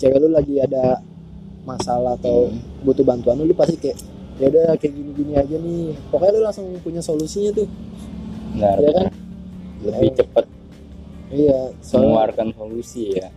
cewek 0.00 0.18
lu 0.18 0.28
lagi 0.32 0.54
ada 0.58 0.98
masalah 1.68 2.16
atau 2.16 2.48
Hmm. 2.48 2.60
butuh 2.82 3.04
bantuan 3.04 3.36
lu, 3.36 3.44
lu 3.44 3.54
pasti 3.54 3.76
kayak 3.76 3.98
ya 4.38 4.46
udah 4.48 4.74
kayak 4.78 4.92
gini-gini 4.94 5.32
aja 5.36 5.56
nih. 5.58 5.92
Pokoknya 6.08 6.32
lu 6.38 6.42
langsung 6.46 6.66
punya 6.80 7.02
solusinya 7.02 7.52
tuh. 7.52 7.68
benar, 8.54 8.76
Iya 8.80 8.90
kan? 8.96 9.06
Lebih 9.80 10.10
Ya. 10.10 10.16
cepat 10.16 10.44
Iya, 11.28 11.58
soalnya 11.78 12.08
mengeluarkan 12.08 12.48
solusi 12.52 13.02
ya 13.12 13.28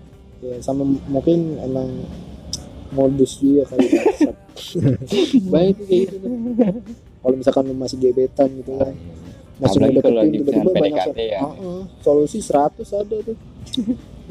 ya 0.41 0.56
sama 0.58 0.82
mungkin 1.06 1.60
emang 1.60 1.89
modus 2.89 3.38
juga 3.38 3.67
kali 3.67 3.86
bangsat. 3.86 4.36
banyak 5.54 5.75
kayak 5.80 6.01
gitu 6.10 6.15
kalau 7.21 7.36
misalkan 7.36 7.63
lu 7.67 7.75
masih 7.75 7.97
gebetan 7.97 8.49
gitu 8.58 8.73
kan 8.73 8.93
masih 9.58 9.77
Apalagi 9.77 9.93
mau 9.93 10.01
deketin 10.01 10.32
tiba-tiba 10.34 10.71
banyak 10.73 11.04
PDKT 11.06 11.19
ya. 11.21 11.39
Ah, 11.39 11.54
ah, 11.54 11.82
solusi 12.01 12.39
100 12.39 12.82
ada 12.95 13.15
tuh 13.21 13.38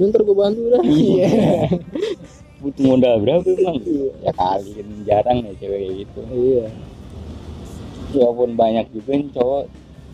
ntar 0.01 0.21
gue 0.21 0.35
bantu 0.35 0.61
dah 0.67 0.83
Iya. 0.83 1.29
butuh 2.61 2.85
modal 2.87 3.15
berapa 3.19 3.47
emang 3.47 3.77
Iya. 3.79 4.09
ya 4.21 4.33
kali 4.35 4.71
jarang 5.05 5.39
ya 5.41 5.53
cewek 5.57 5.79
kayak 5.79 5.95
gitu 6.03 6.21
iya 6.35 6.67
walaupun 8.13 8.51
banyak 8.53 8.87
juga 8.91 9.11
yang 9.15 9.29
cowok 9.31 9.65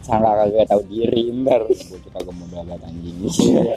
sangka 0.07 0.47
kagak 0.47 0.71
tahu 0.71 0.83
diri 0.87 1.35
ntar 1.43 1.67
butuh 1.67 2.11
kagak 2.15 2.35
modal 2.39 2.63
banget 2.63 2.87
anjing. 2.87 3.17
Iya. 3.27 3.77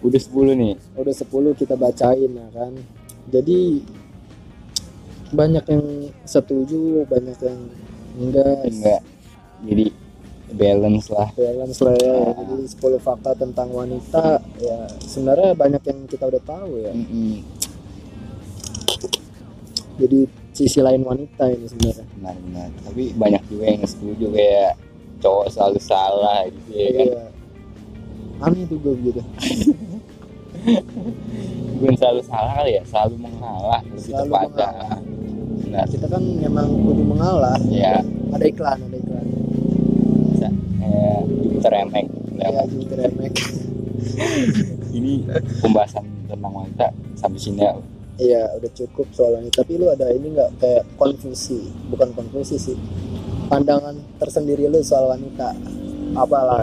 udah 0.00 0.20
10 0.20 0.60
nih. 0.60 0.74
Udah 0.96 1.14
10 1.16 1.60
kita 1.60 1.74
bacain 1.80 2.32
ya 2.32 2.48
kan? 2.52 2.72
Jadi 3.32 3.60
banyak 5.32 5.64
yang 5.64 5.84
setuju 6.28 7.08
banyak 7.08 7.38
yang 7.40 7.60
enggak. 8.20 8.68
Enggak. 8.68 9.00
Jadi 9.64 9.86
balance 10.52 11.08
lah. 11.08 11.28
Balance 11.36 11.80
lah 11.84 11.96
ya. 11.96 12.16
Jadi 12.36 12.56
10 12.76 13.00
fakta 13.00 13.30
tentang 13.32 13.68
wanita 13.72 14.44
ya 14.60 14.88
sebenarnya 15.04 15.56
banyak 15.56 15.82
yang 15.88 15.98
kita 16.04 16.24
udah 16.28 16.42
tahu 16.44 16.70
ya. 16.84 16.92
Jadi 20.00 20.20
sisi 20.56 20.80
lain 20.80 21.04
wanita 21.04 21.44
ini 21.48 21.64
sebenarnya. 21.68 22.04
Benar-benar. 22.16 22.68
Tapi 22.88 23.02
banyak 23.16 23.42
juga 23.48 23.64
yang 23.68 23.84
setuju 23.84 24.26
kayak 24.32 24.89
cowok 25.20 25.46
selalu 25.48 25.78
salah 25.78 26.38
gitu 26.48 26.70
ya 26.72 26.88
kan. 26.90 27.06
Iya. 27.06 27.22
aneh 28.40 28.64
tuh 28.66 28.78
gue 28.80 28.94
gitu 29.04 29.20
bukan 31.80 31.94
selalu 32.00 32.20
salah 32.24 32.52
kali 32.56 32.70
ya 32.76 32.82
selalu 32.84 33.14
mengalah 33.16 33.80
lebih 33.84 34.02
Selalu 34.02 34.28
tepatnya. 34.28 34.68
mengalah. 34.68 34.98
benar. 35.60 35.84
Kita 35.86 36.06
kan 36.08 36.22
memang 36.24 36.66
kudu 36.82 37.02
mengalah. 37.04 37.58
Ya 37.68 38.00
ada 38.32 38.44
iklan 38.44 38.78
ada 38.80 38.96
iklan. 38.96 39.26
Bisa 40.32 40.48
eh, 40.80 41.20
Jupiter 41.40 41.72
Emek 41.78 42.06
ya. 42.36 42.64
Jupiter 42.66 42.98
Emek 43.06 43.34
ini 44.98 45.22
pembahasan 45.60 46.02
tentang 46.26 46.52
wanita 46.52 46.88
sampai 47.14 47.38
sini 47.38 47.60
ya 47.60 47.72
iya 48.18 48.42
udah 48.58 48.70
cukup 48.74 49.06
soal 49.12 49.38
wanita 49.38 49.62
tapi 49.62 49.78
lu 49.78 49.88
ada 49.88 50.10
ini 50.10 50.34
nggak 50.34 50.50
kayak 50.58 50.82
konklusi 50.96 51.68
bukan 51.88 52.10
konklusi 52.12 52.56
sih 52.58 52.76
pandangan 53.50 53.98
tersendiri 54.22 54.70
lu 54.70 54.78
soal 54.80 55.10
wanita? 55.10 55.50
Apalah 56.14 56.62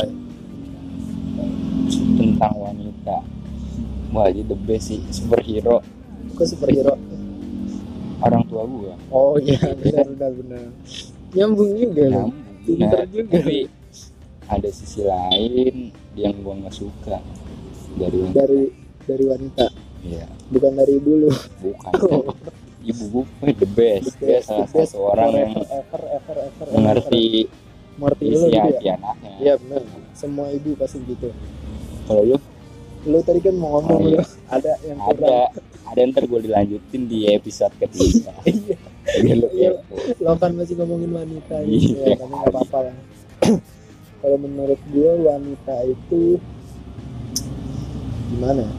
tentang 2.15 2.55
wanita. 2.55 3.17
Wah 4.15 4.31
ini 4.31 4.47
the 4.47 4.55
best 4.55 4.95
sih 4.95 5.03
superhero. 5.11 5.83
Gue 6.31 6.47
superhero? 6.47 6.95
Orang 8.23 8.47
tua 8.49 8.63
gua. 8.65 8.95
Oh 9.11 9.35
iya 9.37 9.59
benar 9.77 10.07
benar 10.15 10.31
benar. 10.31 10.63
Nyambung 11.35 11.71
juga 11.75 12.03
nyambung. 12.07 12.33
Pinter 12.65 12.99
Nah, 12.99 13.07
juga. 13.07 13.31
tapi 13.39 13.57
ada 14.47 14.69
sisi 14.71 15.03
lain 15.03 15.91
yang 16.15 16.35
gua 16.41 16.55
nggak 16.65 16.75
suka 16.75 17.19
dari 17.99 18.17
wanita. 18.23 18.35
Dari 18.41 18.61
dari 19.05 19.25
wanita? 19.27 19.65
Ya 20.07 20.25
bukan 20.47 20.71
dari 20.79 20.95
dulu 21.03 21.29
bukan 21.59 21.91
ibu 22.87 23.03
gua 23.11 23.23
the 23.51 23.67
best. 23.67 24.15
Dia 24.17 24.39
salah 24.39 24.67
satu 24.67 24.97
orang 25.03 25.29
yang 25.35 25.51
ever 25.67 26.01
ever 26.07 26.35
ever 26.47 26.65
mengerti 26.71 27.51
mengerti 27.97 28.25
dulu 28.29 28.45
isi 28.45 28.47
gitu 28.53 28.83
ya? 28.85 28.93
anaknya 29.01 29.31
iya 29.41 29.53
benar 29.57 29.81
semua 30.13 30.45
ibu 30.53 30.77
pasti 30.77 30.97
gitu. 31.03 31.29
Kalau 32.05 32.23
lu? 32.23 32.37
Lu 33.07 33.19
tadi 33.23 33.39
kan 33.41 33.55
mau 33.57 33.77
ngomong 33.79 33.99
Oh, 33.99 34.05
iya. 34.05 34.21
ada 34.49 34.73
yang 34.85 34.99
kurang. 35.01 35.17
Ada 35.17 35.35
ada 35.87 35.99
ntar 36.11 36.23
gue 36.27 36.39
dilanjutin 36.43 37.01
di 37.07 37.19
episode 37.27 37.73
ketiga. 37.77 38.31
Iya. 39.07 39.33
Lu 39.39 39.47
Iya. 39.55 39.69
lo 40.19 40.35
kan 40.35 40.51
masih 40.51 40.75
ngomongin 40.75 41.11
wanita 41.15 41.63
Iya. 41.63 42.11
ya 42.11 42.15
tapi 42.19 42.27
nggak 42.27 42.51
apa-apa 42.51 42.77
lah. 42.91 42.95
Kalau 44.21 44.37
menurut 44.37 44.81
gue 44.91 45.11
wanita 45.23 45.75
itu 45.87 46.21
gimana 48.27 48.61
ya? 48.61 48.71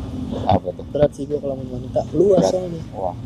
apa 0.44 0.68
tuh? 0.68 0.84
Berat 0.92 1.10
sih 1.16 1.24
gue 1.24 1.40
kalau 1.40 1.56
ngomong 1.56 1.80
wanita. 1.80 2.00
Luas 2.12 2.44
soalnya. 2.52 2.82
Wah 2.92 3.16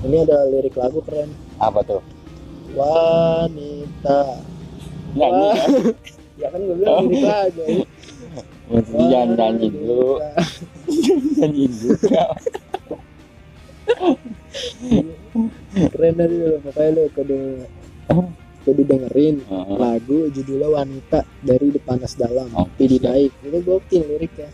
ini 0.00 0.16
ada 0.20 0.44
lirik 0.46 0.74
lagu 0.74 1.00
keren. 1.02 1.28
Apa 1.56 1.80
tuh? 1.82 2.02
Wanita. 2.72 4.20
Nyanyi 5.10 5.42
Wah. 5.42 5.56
ya 6.38 6.40
ya 6.40 6.48
kan 6.48 6.60
gue 6.62 6.76
bilang 6.76 6.94
Oh. 6.94 7.02
lirik 7.04 7.24
lagu. 7.24 7.62
Ya. 7.62 7.84
Mesti 8.70 9.02
jangan 9.04 9.28
nyanyi 9.34 9.66
dulu. 9.68 10.10
Nyanyi 11.36 11.64
juga. 11.68 12.22
Keren 15.90 16.14
tadi 16.14 16.34
lo 16.36 16.56
pokoknya 16.60 16.90
lo 16.94 17.02
kudu 17.12 17.38
kudu 18.60 18.82
dengerin 18.84 19.36
Heeh. 19.42 19.76
lagu 19.76 20.18
judulnya 20.28 20.68
wanita 20.70 21.20
dari 21.40 21.70
Depanas 21.70 22.14
Dalam 22.14 22.48
Oh, 22.52 22.66
Pidi. 22.74 22.98
Baik. 22.98 23.32
Itu 23.42 23.58
gokil 23.62 24.02
liriknya. 24.06 24.50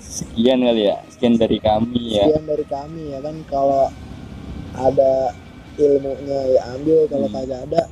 Sekian 0.00 0.60
kali 0.60 0.88
ya? 0.88 0.96
Sekian 1.08 1.34
dari 1.36 1.58
kami 1.58 2.18
ya? 2.18 2.24
Sekian 2.26 2.44
dari 2.44 2.66
kami 2.66 3.02
ya 3.12 3.18
kan? 3.20 3.36
Kalau 3.46 3.88
ada 4.72 5.32
ilmunya 5.74 6.40
ya 6.50 6.60
ambil 6.74 6.98
kalau 7.06 7.26
Hmm. 7.26 7.36
kagak 7.36 7.60
ada 7.64 7.82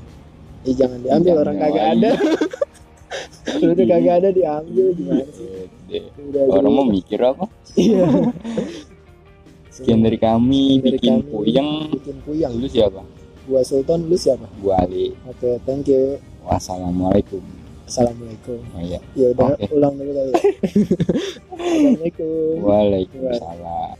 ya 0.61 0.73
jangan 0.75 0.99
diambil 1.01 1.25
Jangan 1.25 1.43
orang 1.43 1.57
kagak 1.57 1.87
ada. 1.91 2.11
Lu 3.59 3.73
tuh 3.73 3.87
kagak 3.87 4.15
ada 4.19 4.29
diambil 4.31 4.87
gimana 4.93 5.25
sih? 5.31 5.49
Gede. 5.89 5.99
udah 6.21 6.43
orang 6.53 6.73
mau 6.75 6.85
mikir 6.85 7.17
apa? 7.19 7.45
Iya. 7.75 8.05
Sekian 9.75 10.01
dari 10.01 10.19
kami 10.19 10.79
Dari 10.79 10.99
bikin 10.99 11.15
kami. 11.19 11.31
puyeng. 11.31 11.71
bikin 11.95 12.17
puyang 12.23 12.53
lu 12.53 12.67
siapa? 12.67 13.01
Gua 13.47 13.63
Sultan 13.63 14.05
lu 14.05 14.15
siapa? 14.15 14.45
Gua 14.59 14.77
Ali. 14.79 15.15
Oke 15.25 15.57
thank 15.65 15.87
you. 15.87 16.19
Wassalamualaikum. 16.45 17.41
Assalamualaikum. 17.87 18.61
Oh 18.69 18.83
iya. 18.83 19.01
Ya 19.15 19.33
udah 19.33 19.55
Oke. 19.55 19.65
ulang 19.73 19.97
dulu 19.97 20.13
kali 20.13 20.29
ya. 20.29 20.37
Assalamualaikum. 21.49 22.53
Waalaikumsalam 22.61 23.97